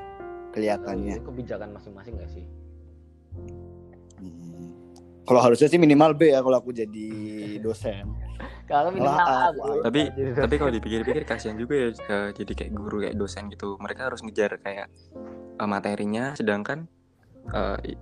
kelihatannya? 0.55 1.19
itu 1.19 1.27
kebijakan 1.27 1.75
masing-masing 1.75 2.15
gak 2.15 2.31
sih 2.31 2.45
Hmm. 4.15 4.71
Kalau 5.27 5.41
harusnya 5.43 5.67
sih 5.67 5.75
minimal 5.75 6.15
B 6.15 6.31
ya 6.31 6.39
kalau 6.39 6.63
aku 6.63 6.71
jadi 6.71 7.09
dosen. 7.59 8.07
kalau 8.71 8.95
minimal 8.95 9.25
A. 9.27 9.51
Tapi 9.83 10.07
tapi 10.31 10.55
kalau 10.55 10.71
dipikir-pikir 10.71 11.27
kasihan 11.27 11.59
juga 11.59 11.75
ya 11.75 11.87
eh, 11.91 12.29
jadi 12.31 12.51
kayak 12.55 12.71
guru 12.71 13.03
kayak 13.03 13.19
dosen 13.19 13.51
gitu. 13.51 13.75
Mereka 13.75 14.07
harus 14.07 14.23
ngejar 14.23 14.55
kayak 14.63 14.87
eh, 15.59 15.67
materinya, 15.67 16.31
sedangkan 16.39 16.87
eh, 17.51 17.91
i- 17.91 17.99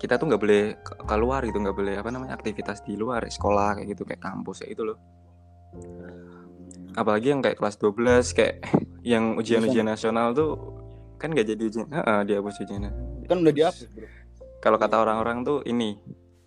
kita 0.00 0.16
tuh 0.16 0.26
nggak 0.26 0.40
boleh 0.40 0.62
ke- 0.80 0.98
keluar 1.04 1.44
gitu, 1.44 1.60
nggak 1.60 1.76
boleh 1.76 1.94
apa 1.94 2.08
namanya 2.08 2.34
aktivitas 2.34 2.80
di 2.80 2.96
luar 2.96 3.28
sekolah 3.28 3.76
kayak 3.76 3.88
gitu 3.92 4.02
kayak 4.02 4.18
kampus 4.18 4.64
kayak 4.64 4.72
gitu 4.72 4.82
loh. 4.88 4.98
Apalagi 6.96 7.30
yang 7.30 7.40
kayak 7.40 7.60
kelas 7.60 7.76
12 7.76 8.32
kayak 8.32 8.56
yang 9.12 9.36
ujian-ujian 9.36 9.86
nasional 9.86 10.32
tuh 10.32 10.56
kan 11.20 11.30
nggak 11.30 11.46
jadi 11.46 11.62
ujian, 11.62 11.86
Heeh, 11.86 12.20
dihapus 12.24 12.64
ujiannya. 12.64 12.90
Kan 13.28 13.44
udah 13.44 13.52
dihapus, 13.52 13.86
Bro. 13.92 14.08
Kalau 14.60 14.76
kata 14.76 14.96
orang-orang 14.98 15.44
tuh 15.44 15.60
ini 15.62 16.00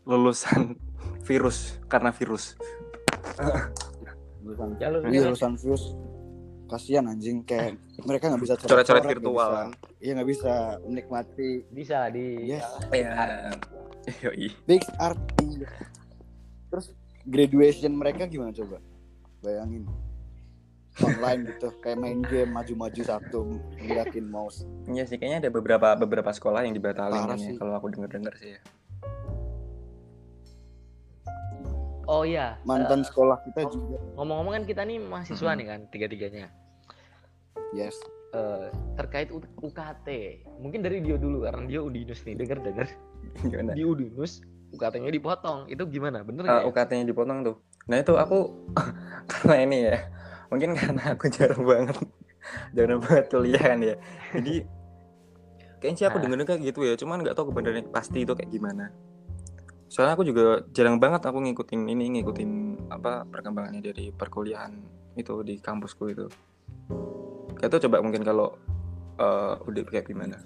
lulusan 0.03 0.75
virus 1.29 1.77
karena 1.85 2.09
virus. 2.09 2.57
Lulusan 4.43 4.75
Jalur 4.75 4.99
virus. 5.07 5.23
lulusan 5.23 5.53
virus. 5.55 5.83
Kasihan 6.73 7.05
anjing 7.05 7.45
kayak 7.45 7.77
mereka 8.09 8.27
nggak 8.27 8.41
bisa 8.41 8.53
Coret-coret 8.57 9.05
nggak 9.05 9.13
virtual 9.13 9.49
kan. 9.53 9.69
Iya 9.99 10.11
nggak 10.17 10.25
bisa 10.27 10.53
menikmati 10.81 11.49
bisa 11.69 12.09
di 12.09 12.49
Yes. 12.49 12.65
Ya. 12.89 13.53
Yoi. 14.19 14.49
big 14.65 14.81
art 14.97 15.15
iya. 15.39 15.69
terus 16.67 16.91
graduation 17.23 17.93
mereka 17.93 18.25
gimana 18.25 18.51
coba 18.51 18.81
bayangin 19.39 19.87
online 20.99 21.47
gitu 21.47 21.71
kayak 21.79 21.95
main 21.95 22.19
game 22.21 22.51
maju-maju 22.51 22.99
satu 22.99 23.47
ngeliatin 23.77 24.27
mouse 24.27 24.67
Iya 24.85 25.07
sih 25.07 25.15
kayaknya 25.15 25.47
ada 25.47 25.51
beberapa 25.51 25.95
beberapa 25.95 26.27
sekolah 26.29 26.65
yang 26.65 26.73
dibatalin 26.73 27.15
Parah 27.15 27.31
kan 27.31 27.39
ya, 27.39 27.45
sih. 27.45 27.55
kalau 27.55 27.73
aku 27.73 27.87
denger-denger 27.89 28.33
sih 28.35 28.49
ya. 28.51 28.61
oh 32.05 32.23
iya 32.23 32.59
mantan 32.61 33.01
sekolah 33.01 33.39
kita 33.45 33.71
juga 33.71 33.95
ngomong-ngomong 34.13 34.53
kan 34.53 34.63
kita 34.65 34.81
nih 34.83 34.99
mahasiswa 34.99 35.47
Mhm. 35.47 35.57
nih 35.57 35.65
kan 35.65 35.79
tiga-tiganya 35.87 36.45
yes 37.73 37.97
eh, 38.31 38.69
terkait 38.97 39.29
UKT. 39.61 40.07
Mungkin 40.57 40.81
dari 40.81 41.01
Dio 41.01 41.17
dulu 41.17 41.45
karena 41.45 41.69
dia 41.69 41.79
Udinus 41.79 42.25
nih, 42.25 42.33
denger 42.33 42.59
denger. 42.61 42.87
Gimana? 43.45 43.71
Di 43.73 43.85
Udinus 43.85 44.41
UKT-nya 44.73 45.13
dipotong. 45.13 45.69
Itu 45.69 45.85
gimana? 45.85 46.25
Bener 46.25 46.41
Eh, 46.41 46.49
nggak 46.49 46.63
ya? 46.65 46.69
UKT-nya 46.69 47.05
dipotong 47.05 47.39
tuh. 47.45 47.55
Nah 47.85 48.01
itu 48.01 48.13
aku 48.17 48.37
karena 49.29 49.55
ini 49.61 49.77
ya, 49.85 49.97
mungkin 50.49 50.73
karena 50.73 51.13
aku 51.13 51.29
jarang 51.29 51.61
banget, 51.61 51.97
jarang 52.73 52.99
banget 53.05 53.25
kuliah 53.29 53.61
kan 53.61 53.79
ya. 53.79 53.95
Jadi 54.33 54.55
kayaknya 55.77 55.97
sih 55.99 56.05
aku 56.09 56.17
Nah. 56.17 56.23
dengernya 56.25 56.47
kayak 56.49 56.61
gitu 56.73 56.79
ya, 56.89 56.93
cuman 56.97 57.21
nggak 57.21 57.35
tahu 57.37 57.53
kebenarannya 57.53 57.85
pasti 57.93 58.25
itu 58.25 58.33
kayak 58.33 58.49
gimana. 58.49 58.89
Soalnya 59.93 60.17
aku 60.17 60.25
juga 60.25 60.65
jarang 60.73 60.97
banget 60.97 61.21
aku 61.21 61.37
ngikutin 61.37 61.85
ini, 61.85 62.17
ngikutin 62.17 62.51
apa 62.89 63.29
perkembangannya 63.29 63.85
dari 63.85 64.09
perkuliahan 64.09 64.73
itu 65.13 65.45
di 65.45 65.61
kampusku 65.61 66.09
itu. 66.09 66.25
Tuh 67.63 67.79
coba 67.87 68.03
mungkin 68.03 68.21
kalau 68.21 68.53
eh, 69.15 69.53
udah 69.63 69.81
kayak 69.87 70.05
gimana? 70.05 70.37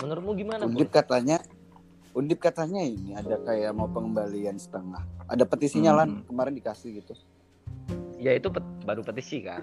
Menurutmu 0.00 0.32
gimana? 0.34 0.64
Undip 0.64 0.90
katanya 0.90 1.38
Undip 2.10 2.42
katanya 2.42 2.82
ini 2.82 3.14
ada 3.14 3.38
kayak 3.38 3.70
mau 3.70 3.86
pengembalian 3.86 4.58
setengah. 4.58 4.98
Ada 5.30 5.46
petisinya 5.46 5.94
Hmm. 5.94 5.98
lan 5.98 6.08
kemarin 6.26 6.52
dikasih 6.52 6.98
gitu. 6.98 7.14
Ya 8.18 8.34
itu 8.34 8.50
pet- 8.50 8.66
baru 8.82 9.06
petisi 9.06 9.38
kan. 9.40 9.62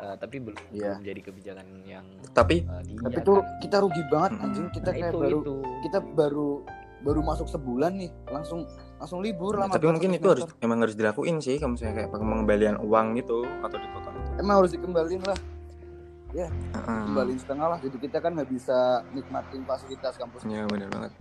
Eh, 0.00 0.16
tapi 0.16 0.38
belum, 0.38 0.56
Iya. 0.70 0.96
belum 0.96 1.04
jadi 1.04 1.20
kebijakan 1.20 1.66
yang 1.84 2.06
Tapi 2.30 2.62
eh, 2.62 2.82
Tapi 2.96 3.18
tuh 3.20 3.42
kita 3.58 3.82
rugi 3.82 4.00
banget 4.06 4.32
Hmm. 4.32 4.44
anjing. 4.46 4.66
Kita 4.70 4.88
Nah, 4.88 4.96
kayak 4.96 5.12
itu 5.12 5.18
baru 5.18 5.38
itu. 5.42 5.54
kita 5.82 5.98
baru 6.14 6.48
baru 7.00 7.20
masuk 7.20 7.48
sebulan 7.48 7.92
nih, 7.98 8.10
langsung 8.30 8.60
langsung 9.00 9.24
libur 9.24 9.56
lama. 9.56 9.72
tapi 9.72 9.88
mungkin 9.88 10.12
itu 10.12 10.28
harus 10.28 10.44
emang 10.60 10.84
harus 10.84 10.92
dilakuin 10.92 11.40
sih 11.40 11.56
kalau 11.56 11.72
misalnya 11.72 12.04
kayak 12.04 12.10
pengembalian 12.12 12.76
uang 12.76 13.16
gitu 13.16 13.48
atau 13.64 13.76
dipotong 13.76 14.12
itu. 14.14 14.28
emang 14.36 14.54
harus 14.60 14.70
dikembaliin 14.70 15.22
lah. 15.24 15.38
Heeh. 16.30 17.00
Kembaliin 17.10 17.40
setengah 17.40 17.66
lah. 17.74 17.78
Jadi 17.82 17.96
kita 17.98 18.22
kan 18.22 18.38
nggak 18.38 18.46
bisa 18.46 19.02
nikmatin 19.10 19.66
fasilitas 19.66 20.14
kampus. 20.14 20.46
Iya 20.46 20.62
benar 20.68 20.86
banget. 20.86 21.12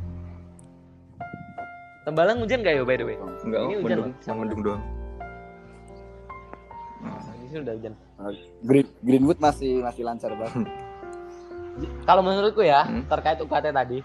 Tembalang 2.05 2.37
hujan 2.39 2.61
gak 2.61 2.73
ya 2.73 2.83
by 2.83 2.93
the 2.93 3.05
way? 3.05 3.17
Enggak, 3.41 3.59
Ini 3.59 3.73
hujan 3.75 3.97
mendung, 3.97 4.13
loh. 4.13 4.35
mendung 4.35 4.61
doang. 4.61 4.81
Ini 7.31 7.45
sih 7.47 7.57
udah 7.59 7.73
hujan. 7.73 7.93
Green, 8.61 8.87
Greenwood 9.01 9.39
masih 9.39 9.81
masih 9.81 10.03
lancar 10.03 10.31
banget. 10.35 10.67
Kalau 12.03 12.21
menurutku 12.21 12.59
ya 12.59 12.83
Hmm. 12.83 13.07
terkait 13.07 13.39
UKT 13.39 13.65
tadi, 13.71 13.99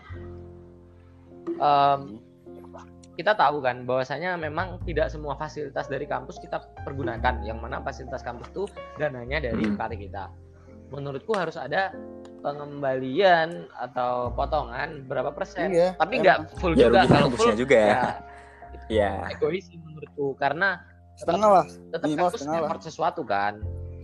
em, 1.51 2.01
kita 3.15 3.33
tahu 3.33 3.63
kan 3.63 3.87
bahwasanya 3.87 4.35
memang 4.35 4.83
tidak 4.83 5.07
semua 5.07 5.39
fasilitas 5.39 5.87
dari 5.87 6.03
kampus 6.05 6.43
kita 6.43 6.59
pergunakan. 6.83 7.47
Yang 7.47 7.59
mana 7.63 7.79
fasilitas 7.79 8.23
kampus 8.23 8.51
tuh 8.51 8.67
dananya 8.99 9.39
dari 9.41 9.63
Hmm. 9.63 9.79
UKT 9.79 9.93
kita. 10.01 10.25
Menurutku 10.91 11.33
harus 11.33 11.55
ada 11.55 11.95
pengembalian 12.43 13.71
atau 13.73 14.29
potongan 14.31 15.07
berapa 15.07 15.31
persen. 15.31 15.73
Iya, 15.73 15.95
Tapi 15.97 16.15
nggak 16.21 16.39
full 16.59 16.75
Ya 16.75 16.91
juga. 16.91 17.01
Kalau 17.07 17.09
full 17.09 17.23
kampusnya 17.31 17.55
juga 17.57 17.77
ya. 17.79 17.87
ya 17.89 18.03
Iya. 18.91 19.11
egois 19.33 19.65
sih 19.65 19.79
menurutku 19.81 20.35
karena 20.37 20.83
Setengah 21.15 21.51
lah. 21.63 21.67
tetap 21.95 22.05
Minimal 22.05 22.27
kampus 22.27 22.41
setengah 22.43 22.61
lah. 22.67 22.81
sesuatu 22.83 23.23
kan. 23.25 23.55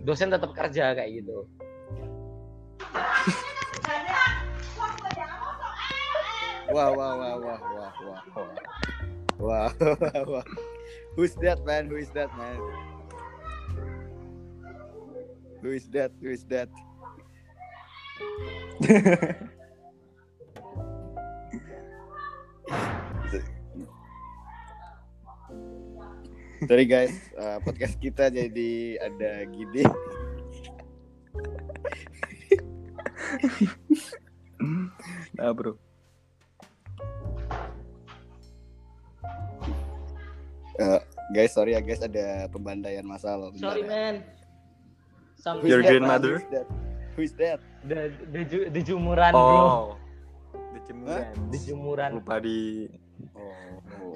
Dosen 0.01 0.31
tetap 0.31 0.55
kerja 0.55 0.95
kayak 0.95 1.11
gitu. 1.21 1.45
Wah 6.71 6.87
wah 6.95 7.11
wah 7.19 7.35
wah 7.35 7.57
wah 7.59 7.91
wah 7.99 8.21
wah. 8.31 9.00
Wah. 9.41 9.73
Who's 11.17 11.33
that 11.41 11.65
man? 11.65 11.89
Who 11.89 11.97
is 11.97 12.13
that 12.13 12.29
man? 12.37 12.61
Who 15.65 15.73
is 15.73 15.89
that? 15.89 16.13
Who 16.21 16.29
is 16.29 16.45
that? 16.53 16.69
Sorry 26.61 26.85
guys, 26.85 27.17
uh, 27.33 27.57
podcast 27.65 27.97
kita 27.97 28.29
jadi 28.29 29.01
ada 29.01 29.49
gini. 29.49 29.81
Nah, 35.35 35.51
bro. 35.57 35.73
Uh, 40.77 40.99
guys, 41.31 41.51
sorry 41.51 41.73
ya 41.73 41.81
guys, 41.81 41.99
ada 41.99 42.47
pembantaian 42.47 43.03
masalah. 43.03 43.51
bentar 43.51 43.71
Sorry 43.71 43.83
ya. 43.83 43.89
man. 43.89 44.15
Is 45.35 45.65
Your 45.65 45.81
grandmother? 45.81 46.37
Who 46.37 46.45
is 46.45 46.51
that? 46.53 46.67
Who 47.15 47.21
is 47.25 47.33
that? 47.35 47.59
the 47.81 48.13
the, 48.29 48.41
ju- 48.45 48.69
the 48.69 48.81
jumuran 48.81 49.33
bro. 49.33 49.41
Oh. 49.41 49.85
Di 50.71 50.79
jemuran. 50.85 51.25
The 51.49 51.57
jumuran. 51.65 52.09
Lupa 52.15 52.37
di 52.37 52.87
Oh, 53.37 54.13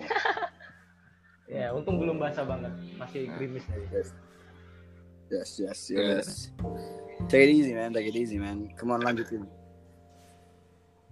Ya, 1.45 1.69
untung 1.73 2.01
belum 2.01 2.17
basah 2.17 2.41
banget. 2.41 2.73
Masih 2.97 3.29
gerimis 3.37 3.65
tadi. 3.69 3.85
yes, 3.93 4.09
yes, 5.29 5.49
yes, 5.61 5.79
yes. 5.93 6.27
Take 7.29 7.49
it 7.49 7.53
easy, 7.53 7.73
man. 7.73 7.93
Take 7.93 8.09
it 8.09 8.17
easy, 8.17 8.37
man. 8.37 8.69
Come 8.77 8.93
on, 8.93 9.01
lanjutin. 9.01 9.45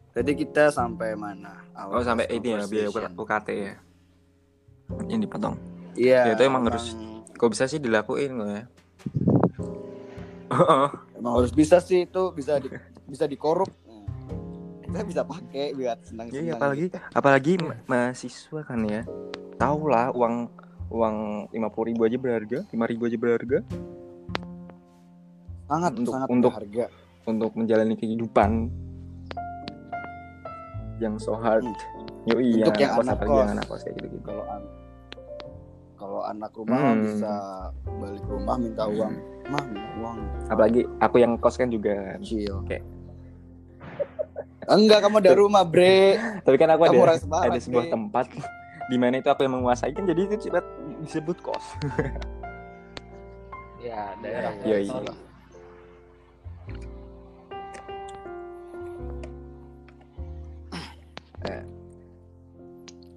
Tadi 0.10 0.32
kita 0.34 0.70
sampai 0.70 1.14
mana? 1.14 1.62
Our 1.74 2.02
Oh, 2.02 2.06
sampai 2.06 2.30
ini 2.30 2.54
ya 2.54 2.66
biaya. 2.66 2.90
UKT 3.14 3.48
ya. 3.50 3.74
Yang 5.06 5.22
dipotong. 5.26 5.56
Iya. 5.94 6.22
Ya, 6.28 6.34
itu 6.34 6.44
emang 6.44 6.64
harus- 6.66 6.96
Kok 7.34 7.50
bisa 7.50 7.66
sih 7.66 7.78
dilakuin 7.78 8.32
kok 8.34 8.50
ya? 8.50 8.64
Emang 11.18 11.34
harus 11.42 11.50
bisa 11.50 11.82
sih 11.82 12.06
itu 12.06 12.24
bisa 12.32 12.58
di, 12.58 12.70
bisa 13.04 13.26
dikorup. 13.26 13.68
Kita 14.80 15.02
bisa 15.02 15.22
pakai 15.26 15.74
buat 15.74 15.98
senang 16.06 16.30
senang. 16.30 16.46
Iya, 16.46 16.52
apalagi 16.54 16.86
apalagi 17.10 17.52
ma- 17.58 17.82
mahasiswa 17.86 18.62
kan 18.62 18.86
ya. 18.86 19.02
Tahu 19.58 19.80
lah 19.90 20.14
uang 20.14 20.46
uang 20.94 21.16
lima 21.50 21.68
puluh 21.68 21.90
ribu 21.90 22.06
aja 22.06 22.16
berharga, 22.16 22.62
lima 22.70 22.86
ribu 22.86 23.10
aja 23.10 23.18
berharga 23.18 23.60
sangat 25.66 25.92
untuk- 25.98 26.14
sangat 26.14 26.28
untuk- 26.30 26.54
berharga. 26.54 26.86
untuk 27.24 27.52
menjalani 27.56 27.96
kehidupan 27.96 28.70
yang 31.00 31.18
so 31.18 31.34
hard. 31.34 31.66
Yoi, 32.26 32.50
Untuk 32.58 32.76
yang 32.78 32.92
kos, 32.94 33.04
anak 33.04 33.18
kos. 33.22 33.48
anak 33.50 33.66
kos 33.68 33.82
kayak 33.82 33.96
gitu 33.98 34.08
gitu. 34.12 34.24
Kalau 34.24 34.44
an 34.48 34.62
kalau 35.94 36.22
anak 36.22 36.52
rumah 36.52 36.80
Hmm. 36.82 37.00
bisa 37.02 37.34
balik 37.86 38.24
rumah 38.26 38.56
minta 38.56 38.84
uang, 38.86 39.14
mah 39.46 39.64
minta 39.66 39.90
uang. 39.98 40.18
Apalagi 40.48 40.82
aku 41.00 41.16
yang 41.18 41.34
kos 41.36 41.56
kan 41.56 41.68
juga. 41.68 42.16
Chill. 42.20 42.60
Kayak- 42.66 42.88
Enggak, 44.66 45.00
kamu 45.02 45.20
ada 45.20 45.34
rumah, 45.34 45.64
Bre. 45.64 46.16
Tapi 46.40 46.56
kan 46.56 46.72
aku 46.72 46.88
Kamu 46.88 47.04
ada 47.04 47.20
Semarang, 47.20 47.52
ada 47.52 47.60
sebuah 47.60 47.84
Bre. 47.84 47.92
tempat 47.92 48.26
di 48.92 48.98
mana 48.98 49.20
itu 49.20 49.28
aku 49.28 49.44
yang 49.44 49.54
menguasai 49.54 49.92
kan 49.92 50.04
jadi 50.04 50.22
itu 50.24 50.36
disebut, 50.38 50.66
disebut 51.04 51.38
kos. 51.42 51.66
Ya, 53.80 54.16
daerah. 54.18 54.52
Iya, 54.62 54.78
iya. 54.82 55.12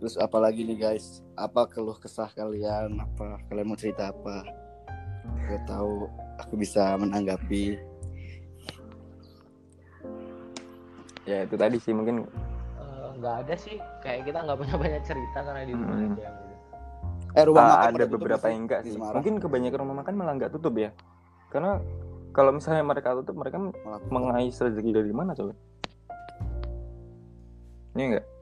Terus 0.06 0.22
apalagi 0.22 0.62
nih 0.62 0.78
guys? 0.78 1.18
Apa 1.34 1.66
keluh 1.66 1.98
kesah 1.98 2.30
kalian? 2.30 2.94
Apa 3.02 3.42
kalian 3.50 3.66
mau 3.66 3.74
cerita 3.74 4.14
apa? 4.14 4.46
Gue 5.50 5.58
tahu 5.66 6.06
aku 6.38 6.54
bisa 6.54 6.94
menanggapi. 6.94 7.74
Ya 11.26 11.42
itu 11.42 11.58
tadi 11.58 11.82
sih 11.82 11.90
mungkin 11.90 12.22
Eh, 12.22 13.08
nggak 13.18 13.34
ada 13.34 13.54
sih. 13.58 13.82
Kayak 13.98 14.30
kita 14.30 14.46
nggak 14.46 14.58
punya 14.62 14.74
banyak 14.78 15.02
cerita 15.02 15.38
karena 15.42 15.66
di 15.66 15.74
rumah 15.74 15.90
Hmm. 15.90 16.06
aja. 16.06 16.22
yang 16.22 16.36
gitu. 16.38 16.54
Eh 17.34 17.44
rumah 17.50 17.62
Ah, 17.66 17.70
makan 17.74 17.90
ada 17.90 18.06
beberapa 18.06 18.38
nggak 18.38 18.54
yang 18.54 18.62
enggak 18.62 18.80
sih. 18.86 18.94
Semarang? 18.94 19.14
Mungkin 19.18 19.34
kebanyakan 19.42 19.78
rumah 19.82 19.96
makan 20.06 20.14
malah 20.14 20.34
enggak 20.38 20.52
tutup 20.54 20.74
ya. 20.78 20.94
Karena 21.50 21.82
kalau 22.30 22.54
misalnya 22.54 22.86
mereka 22.86 23.10
tutup, 23.18 23.34
mereka 23.34 23.58
mengais 24.06 24.54
rezeki 24.54 25.02
dari 25.02 25.10
mana 25.10 25.34
coba? 25.34 25.50
Ini 27.98 28.02
enggak? 28.06 28.35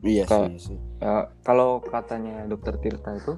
Iya 0.00 0.22
sih, 0.22 0.28
Kayak- 0.28 0.48
iya 0.48 0.60
sih. 0.60 0.78
Ya, 0.98 1.14
kalau 1.42 1.78
katanya 1.80 2.46
dokter 2.46 2.74
Tirta 2.76 3.14
itu 3.14 3.34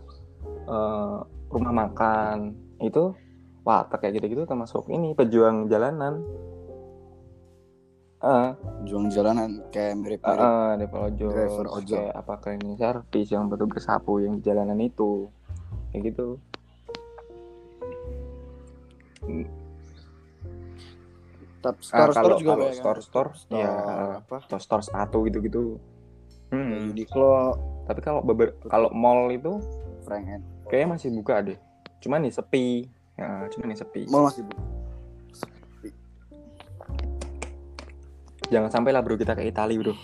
eh, 0.67 1.17
rumah 1.51 1.73
makan 1.75 2.55
itu 2.81 3.13
wah 3.61 3.85
kayak 3.85 4.17
gitu-gitu 4.17 4.45
termasuk 4.45 4.89
ini 4.89 5.13
pejuang 5.13 5.67
jalanan. 5.67 6.23
Eh, 8.21 8.49
Juang 8.85 9.09
jalanan 9.09 9.65
kayak 9.73 9.97
mirip-mirip. 9.97 10.45
eh, 10.45 10.73
di 10.77 10.87
Polojo, 10.87 11.29
Driver 11.33 11.65
terus 11.65 11.77
ojol. 11.81 11.97
kayak 11.97 12.15
apa 12.15 12.35
cleaning 12.37 12.77
service 12.77 13.31
yang 13.31 13.49
baru 13.49 13.65
bersapu 13.65 14.21
yang 14.21 14.37
di 14.37 14.43
jalanan 14.43 14.77
itu, 14.77 15.33
kayak 15.91 16.13
gitu. 16.13 16.37
Tapi 21.61 21.77
Ah, 21.77 22.09
store-store 22.09 22.13
kalau 22.13 22.37
juga 22.41 22.51
kalau 22.51 22.65
banyak 22.65 22.73
kan? 22.73 22.85
store-store, 22.85 23.31
Store 23.37 23.61
ya 23.61 23.73
apa? 24.17 24.37
store 24.59 24.83
sepatu 24.83 25.19
gitu-gitu. 25.25 25.65
Hmm. 26.51 26.91
Uniqlo, 26.91 27.55
Tapi 27.87 28.01
kalau 28.01 28.21
beber 28.21 28.55
kalau 28.67 28.91
mall 28.91 29.27
itu 29.29 29.59
Frank 30.03 30.27
and 30.29 30.43
kayaknya 30.67 30.95
masih 30.95 31.11
buka 31.13 31.35
deh. 31.41 31.59
cuman 32.01 32.23
nih 32.23 32.33
sepi 32.33 32.87
ya, 33.15 33.45
cuman 33.49 33.67
nih 33.67 33.79
sepi 33.79 34.01
Mall 34.07 34.27
masih 34.27 34.43
buka. 34.43 34.63
jangan 38.49 38.67
sampai 38.69 38.91
lah 38.91 38.99
bro 38.99 39.15
kita 39.15 39.33
ke 39.33 39.45
Italia 39.45 39.77
bro 39.77 39.95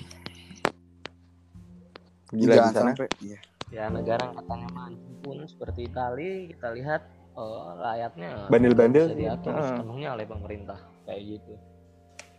gila 2.29 2.53
Jangan 2.53 2.69
di 2.69 2.75
sana 2.75 2.91
sampai. 2.93 3.09
Iya. 3.21 3.39
ya 3.69 3.85
negara 3.89 4.23
yang 4.25 4.35
katanya 4.37 4.69
maju 4.71 5.11
pun 5.21 5.37
seperti 5.43 5.81
Italia 5.85 6.33
kita 6.49 6.69
lihat 6.73 7.03
eh, 7.33 7.69
rakyatnya 7.77 8.29
Bandel-bandel, 8.47 9.05
bisa 9.09 9.17
diatur 9.17 9.53
heeh. 9.53 9.67
sepenuhnya 9.73 10.09
oleh 10.13 10.27
pemerintah 10.27 10.79
kayak 11.03 11.23
gitu 11.29 11.53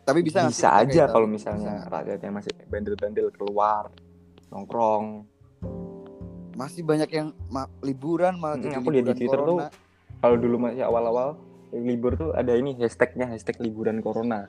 Tapi 0.08 0.24
bisa 0.24 0.48
bisa 0.48 0.72
aja 0.72 1.04
kalau 1.06 1.28
Italia? 1.28 1.36
misalnya 1.36 1.74
Bisa. 1.78 1.92
rakyatnya 1.92 2.32
masih 2.32 2.52
bandel-bandel 2.66 3.28
keluar 3.36 3.92
nongkrong 4.48 5.28
masih 6.56 6.82
banyak 6.82 7.12
yang 7.12 7.28
ma- 7.48 7.68
liburan 7.84 8.40
malah 8.40 8.56
Mm, 8.56 8.64
jadi 8.64 8.76
aku 8.80 8.90
lihat 8.90 9.06
di 9.06 9.16
Twitter 9.20 9.36
tuh 9.38 9.58
corona. 9.60 9.68
kalau 10.18 10.36
dulu 10.40 10.56
masih 10.58 10.82
awal-awal 10.82 11.30
libur 11.70 12.16
tuh 12.16 12.32
ada 12.32 12.56
ini 12.56 12.74
hashtagnya 12.74 13.28
hashtag 13.28 13.60
liburan 13.60 14.00
corona 14.00 14.48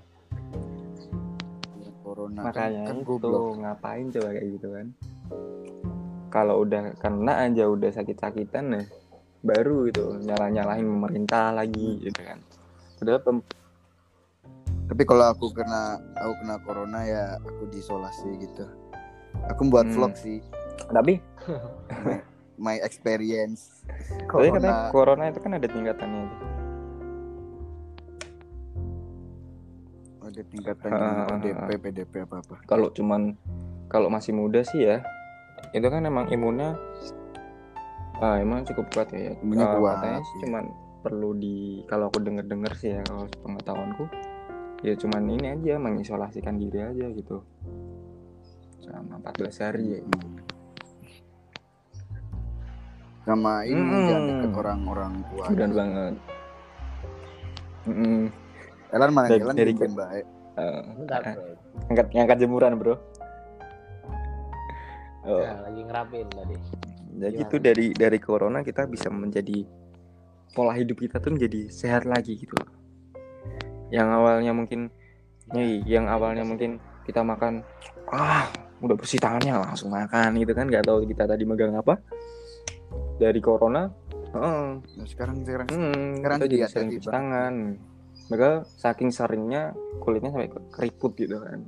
corona 2.01 2.41
makanya 2.41 2.87
kan, 2.87 2.95
kan 2.95 2.99
itu 3.03 3.07
goblok. 3.11 3.59
ngapain 3.59 4.07
coba 4.09 4.29
kayak 4.31 4.49
gitu 4.55 4.69
kan 4.71 4.87
kalau 6.31 6.63
udah 6.63 6.95
kena 6.97 7.35
aja 7.43 7.65
udah 7.67 7.91
sakit-sakitan 7.91 8.65
nah 8.71 8.85
baru 9.41 9.87
itu 9.87 10.23
nyalah-nyalahin 10.23 10.87
pemerintah 10.87 11.51
lagi 11.51 11.99
gitu 12.01 12.21
kan 12.23 12.39
padahal 12.97 13.21
pem- 13.21 13.47
Tapi 14.89 15.03
kalau 15.05 15.29
aku 15.29 15.53
kena 15.53 15.83
aku 16.15 16.33
kena 16.39 16.57
corona 16.61 17.01
ya 17.03 17.25
aku 17.39 17.69
diisolasi 17.69 18.29
gitu. 18.39 18.65
Aku 19.47 19.65
buat 19.67 19.85
Hmm. 19.85 19.95
vlog 19.95 20.15
sih 20.15 20.41
tapi 20.89 21.21
my, 22.01 22.17
my 22.65 22.77
experience. 22.81 23.85
tapi 24.25 24.49
katanya 24.49 24.89
Corona. 24.89 24.91
corona 24.91 25.25
itu 25.27 25.39
kan 25.39 25.53
ada 25.53 25.67
tingkatannya 25.67 26.23
ada 30.21 30.43
tingkatan 30.45 30.91
ah, 30.93 31.25
ODP, 31.31 31.69
PDP 31.79 32.13
apa 32.23 32.41
apa. 32.41 32.55
kalau 32.65 32.89
cuman 32.91 33.33
kalau 33.87 34.09
masih 34.09 34.33
muda 34.33 34.61
sih 34.63 34.81
ya 34.83 35.01
itu 35.73 35.85
kan 35.85 36.05
emang 36.05 36.29
imunnya 36.29 36.77
ah, 38.19 38.37
emang 38.37 38.65
cukup 38.65 38.87
kuat 38.93 39.09
ya 39.11 39.33
Imunnya 39.39 39.67
Ah, 39.67 39.75
kuat, 39.77 39.95
katanya 39.99 40.21
iya. 40.21 40.39
cuman 40.43 40.65
perlu 41.01 41.31
di 41.35 41.57
kalau 41.85 42.07
aku 42.07 42.19
denger 42.21 42.45
denger 42.45 42.73
sih 42.75 42.91
ya 42.93 43.01
kalau 43.03 43.25
pengetahuanku 43.41 44.05
ya 44.79 44.95
cuman 44.95 45.23
ini 45.29 45.47
aja 45.51 45.75
mengisolasikan 45.77 46.55
diri 46.55 46.79
aja 46.81 47.07
gitu 47.11 47.43
selama 48.79 49.19
14 49.21 49.59
hari 49.61 49.85
ya. 49.93 50.01
Sama 53.23 53.61
ini 53.63 53.77
Hmm. 53.77 54.07
jangan 54.07 54.23
deket 54.25 54.53
orang-orang 54.55 55.13
tua. 55.27 55.45
benar 55.49 55.71
banget 55.71 56.15
Mm-mm. 57.85 58.21
Elan 58.89 59.11
mana 59.13 59.27
Dari- 59.29 59.43
Elan 59.43 59.55
dari 59.55 59.73
bimbing 59.73 59.95
baik. 59.95 60.27
Bentar 60.97 61.21
bro 61.23 61.45
angkat 61.87 62.07
ngangkat 62.11 62.39
jemuran 62.41 62.73
bro 62.75 62.95
oh, 65.23 65.39
ya 65.39 65.55
lagi 65.61 65.81
ngerapin 65.81 66.27
tadi 66.29 66.55
jadi 67.15 67.31
gimana? 67.33 67.45
itu 67.45 67.57
dari 67.59 67.87
dari 67.93 68.19
corona 68.19 68.59
kita 68.61 68.83
bisa 68.85 69.07
menjadi 69.09 69.63
pola 70.51 70.73
hidup 70.73 70.99
kita 70.99 71.19
tuh 71.19 71.31
menjadi 71.31 71.69
sehat 71.69 72.03
lagi 72.05 72.35
gitu 72.35 72.57
loh. 72.57 72.71
Yang 73.89 74.09
awalnya 74.13 74.53
mungkin 74.53 74.93
nih 75.49 75.81
yang 75.89 76.07
awalnya 76.09 76.45
mungkin 76.45 76.77
kita 77.09 77.25
makan 77.25 77.65
ah 78.13 78.49
udah 78.85 78.95
bersih 78.95 79.19
tangannya 79.19 79.57
langsung 79.57 79.91
makan 79.91 80.37
gitu 80.37 80.53
kan. 80.53 80.69
Nggak 80.69 80.85
tahu 80.87 81.09
kita 81.09 81.25
tadi 81.25 81.45
megang 81.49 81.75
apa. 81.77 81.97
Dari 83.19 83.41
corona 83.43 83.91
heeh, 84.29 84.67
Nah, 84.79 85.07
sekarang 85.09 85.41
sekarang 85.43 85.67
hmm, 85.73 86.21
Sekarang 86.21 86.39
kita 86.39 86.49
jadi 86.53 86.69
sering 86.69 86.91
cuci 86.93 87.09
tangan. 87.09 87.55
Maka 88.29 88.51
saking 88.77 89.09
seringnya 89.09 89.73
kulitnya 90.05 90.29
sampai 90.29 90.53
ke- 90.53 90.69
keriput 90.69 91.13
gitu 91.17 91.41
kan. 91.41 91.65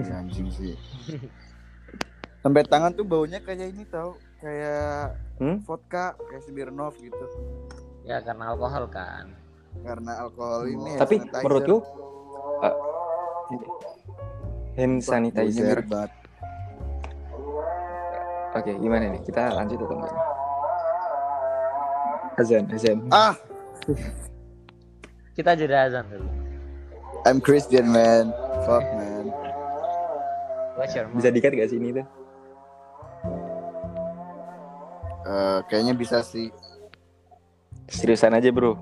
Ya, 0.00 0.24
anjing 0.24 0.48
sih. 0.48 0.72
Sampai 2.40 2.64
tangan 2.64 2.96
tuh 2.96 3.04
baunya 3.04 3.38
kayak 3.44 3.76
ini 3.76 3.84
tau 3.84 4.16
kayak 4.40 5.14
Hmm? 5.36 5.58
vodka 5.68 6.16
kayak 6.30 6.42
Smirnoff 6.48 6.96
gitu. 6.96 7.26
Ya 8.08 8.24
karena 8.24 8.56
alkohol 8.56 8.88
kan 8.88 9.30
karena 9.80 10.12
alkohol 10.20 10.68
ini 10.68 10.90
tapi 11.00 11.16
hand 11.18 11.32
sanitizer. 11.32 11.42
menurutku 11.44 11.76
uh, 12.60 12.76
hand 14.76 14.96
sanitizer. 15.00 15.78
Oke, 18.52 18.68
gimana 18.76 19.08
nih? 19.08 19.20
Kita 19.24 19.48
lanjut 19.56 19.80
atau 19.80 19.96
enggak? 19.96 20.12
Azan, 22.36 22.64
azan. 22.68 22.98
Ah, 23.08 23.32
kita 25.32 25.56
jeda 25.56 25.88
azan 25.88 26.04
dulu 26.12 26.28
I'm 27.24 27.40
Christian 27.40 27.88
man. 27.88 28.34
Fuck 28.68 28.84
man. 28.98 29.30
what's 30.76 30.92
your 30.92 31.06
Bisa 31.14 31.30
dikat 31.30 31.54
gak 31.54 31.70
sih 31.70 31.78
ini 31.78 31.94
tuh? 31.94 32.06
Eh, 35.22 35.58
kayaknya 35.70 35.94
bisa 35.94 36.18
sih. 36.26 36.50
Seriusan 37.86 38.34
aja, 38.34 38.50
Bro. 38.50 38.74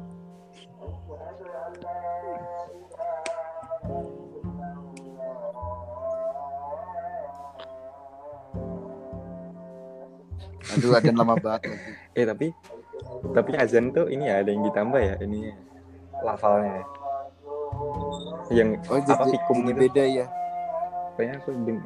Aduh, 10.71 10.93
ada 10.95 11.11
lama 11.11 11.35
banget 11.37 11.63
lagi. 11.67 11.91
Eh, 12.15 12.25
tapi 12.25 12.47
tapi 13.33 13.51
azan 13.57 13.91
tuh 13.91 14.07
ini 14.07 14.29
ya 14.29 14.41
ada 14.41 14.51
yang 14.53 14.63
ditambah 14.63 15.01
ya 15.01 15.15
ini 15.21 15.51
lafalnya 16.21 16.71
ya. 16.73 16.85
Yang 18.51 18.69
Oh, 18.91 18.99
apa 18.99 19.07
jadi, 19.25 19.31
fikum 19.31 19.57
jadi 19.59 19.69
gitu. 19.69 19.81
beda 19.81 20.05
ya. 20.05 20.27
Kayaknya 21.15 21.35
aku 21.39 21.51
deng 21.65 21.81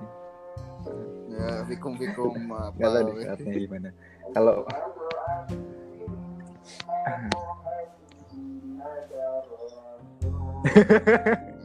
Ya, 1.35 1.51
fikum 1.67 1.93
fikum 1.99 2.33
apa? 2.55 2.79
Deh 2.79 3.03
weh. 3.11 3.27
artinya 3.27 3.55
gimana. 3.55 3.89
Kalau 4.33 4.55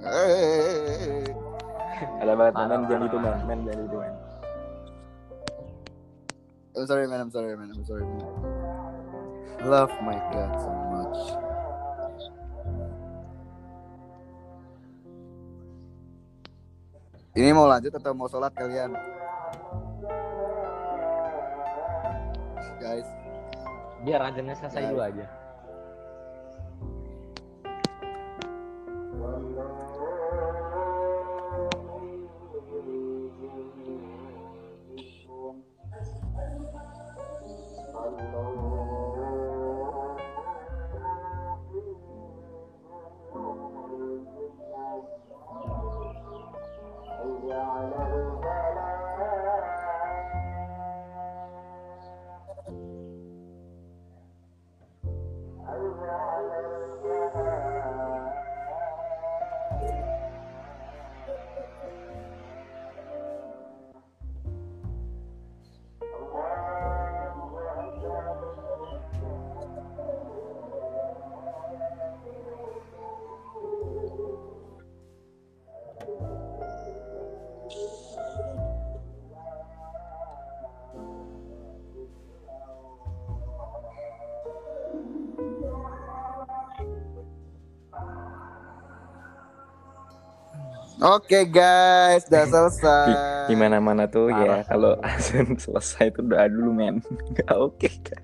Eh, 0.10 1.24
ada 2.20 2.34
banget 2.34 2.54
men 2.56 2.82
jangan 2.88 3.04
itu 3.06 3.18
men, 3.20 3.36
men 3.46 3.60
jangan 3.68 3.84
itu 3.84 3.98
men. 4.00 4.14
I'm 6.76 6.86
sorry 6.88 7.08
man, 7.08 7.20
I'm 7.22 7.32
sorry 7.32 7.58
man, 7.58 7.72
I'm 7.76 7.86
sorry 7.86 8.06
man. 8.06 8.24
I 9.60 9.66
love 9.68 9.92
my 10.02 10.16
God 10.32 10.52
so 10.62 10.72
much. 10.94 11.20
Ini 17.36 17.54
mau 17.54 17.70
lanjut 17.70 17.94
atau 17.94 18.12
mau 18.12 18.28
sholat 18.28 18.52
kalian? 18.58 18.92
Guys, 22.80 23.08
biar 24.04 24.22
azannya 24.24 24.56
selesai 24.56 24.82
Ya. 24.82 24.90
dulu 24.92 25.02
aja 25.04 25.26
Oke 91.00 91.48
guys, 91.48 92.28
udah 92.28 92.44
selesai. 92.46 93.08
di 93.48 93.56
mana-mana 93.56 94.04
tuh 94.06 94.28
Parah. 94.28 94.62
ya 94.62 94.68
kalau 94.68 94.94
azan 95.00 95.56
selesai 95.64 96.12
itu 96.12 96.22
doa 96.22 96.46
dulu 96.46 96.70
men 96.70 97.00
oke 97.56 97.88
kan 98.04 98.24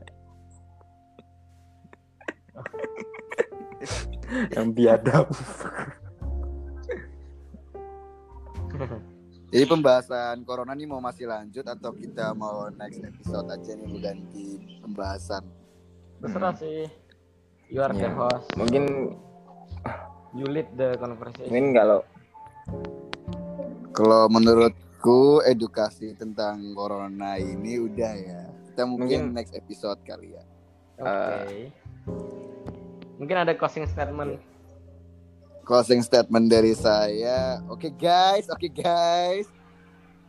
yang 4.51 4.69
biadab 4.69 5.25
Jadi 9.47 9.65
pembahasan 9.65 10.43
corona 10.43 10.75
nih 10.75 10.83
mau 10.83 10.99
masih 10.99 11.25
lanjut 11.25 11.63
atau 11.63 11.89
kita 11.89 12.35
mau 12.35 12.67
next 12.69 12.99
episode 12.99 13.47
aja 13.47 13.71
nih 13.71 13.87
mau 13.87 13.99
ganti 14.03 14.45
pembahasan. 14.83 15.47
Terserah 16.19 16.51
sih. 16.53 16.91
You 17.65 17.79
are 17.79 17.95
the 17.95 18.03
Ya, 18.03 18.11
host. 18.11 18.51
mungkin 18.53 19.15
You 20.35 20.45
lead 20.45 20.67
the 20.75 20.99
conversation. 20.99 21.47
mungkin 21.47 21.71
kalau 21.71 22.03
Kalau 23.95 24.27
menurutku 24.27 25.39
edukasi 25.47 26.11
tentang 26.19 26.75
corona 26.75 27.39
ini 27.39 27.79
udah 27.79 28.13
ya. 28.19 28.41
Kita 28.67 28.83
mungkin, 28.83 29.31
Mungkin- 29.31 29.35
next 29.39 29.55
episode 29.55 29.95
kali 30.03 30.35
ya. 30.35 30.43
Oke. 30.99 31.71
Mungkin 33.15 33.37
ada 33.39 33.55
closing 33.55 33.87
statement. 33.87 34.35
Closing 35.63 36.03
statement 36.03 36.51
dari 36.51 36.75
saya. 36.75 37.63
Oke 37.71 37.87
guys, 37.95 38.51
oke 38.51 38.67
guys. 38.75 39.47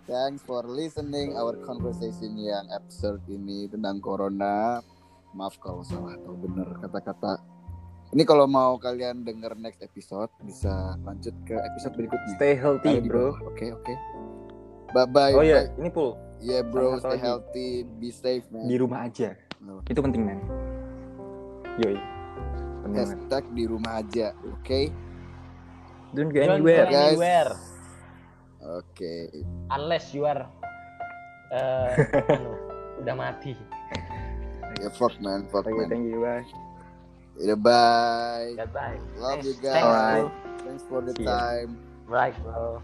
Thanks 0.06 0.46
for 0.46 0.62
listening 0.62 1.34
our 1.34 1.58
conversation 1.66 2.38
yang 2.38 2.70
episode 2.70 3.18
ini 3.26 3.66
tentang 3.66 3.98
corona. 3.98 4.78
Maaf 5.34 5.58
kalau 5.58 5.82
salah 5.82 6.14
atau 6.14 6.38
bener 6.38 6.70
kata-kata. 6.78 7.42
Ini 8.08 8.22
kalau 8.22 8.46
mau 8.46 8.76
kalian 8.76 9.22
denger 9.22 9.56
next 9.56 9.80
episode 9.80 10.30
bisa 10.40 10.94
lanjut 11.02 11.34
ke 11.42 11.54
episode 11.54 11.94
berikutnya. 11.94 12.34
stay 12.34 12.54
healthy 12.54 13.00
bro. 13.00 13.34
Oke 13.44 13.70
oke. 13.70 13.94
Bye 14.90 15.06
bye. 15.06 15.32
oh 15.32 15.42
iya 15.42 15.66
ini 15.74 15.88
pul 15.88 16.14
Yeah 16.36 16.60
bro, 16.60 16.96
stay 16.96 17.16
lagi. 17.16 17.22
healthy, 17.22 17.68
be 17.96 18.10
safe 18.10 18.44
man. 18.48 18.64
di 18.64 18.76
rumah 18.76 19.04
aja 19.04 19.32
No. 19.58 19.80
itu 19.88 19.98
penting 19.98 20.20
men 20.20 20.38
yoi 21.76 21.96
penting 22.84 23.08
Hashtag 23.08 23.44
di 23.50 23.64
rumah 23.64 23.98
aja, 23.98 24.30
oke? 24.46 24.80
don't 26.12 26.28
go 26.28 26.38
Don't 26.38 26.60
anywhere 26.60 26.86
go 26.86 26.92
Guys. 26.92 27.10
anywhere 27.10 27.50
Oke. 28.78 29.14
unless 29.70 30.12
you 30.12 30.22
are 30.22 30.44
eh, 31.50 31.90
anu, 32.36 32.52
udah 33.00 33.14
mati. 33.16 33.56
Ya 34.78 34.92
fuck 34.92 35.16
man, 35.18 35.48
fuck 35.48 35.64
thank 35.64 35.72
you 35.72 35.82
man. 35.82 35.88
thank 35.88 36.04
you 36.04 36.20
bye 36.20 36.44
Udah 37.36 37.58
bye. 37.60 38.52
Goodbye. 38.56 38.98
Love 39.20 39.44
you 39.44 39.52
Thanks, 39.60 39.84
guys. 39.84 40.24
bro. 40.24 40.32
Thanks 40.64 40.84
for 40.88 41.00
the 41.04 41.12
time. 41.12 41.76
Right, 42.08 42.34
bro. 42.42 42.80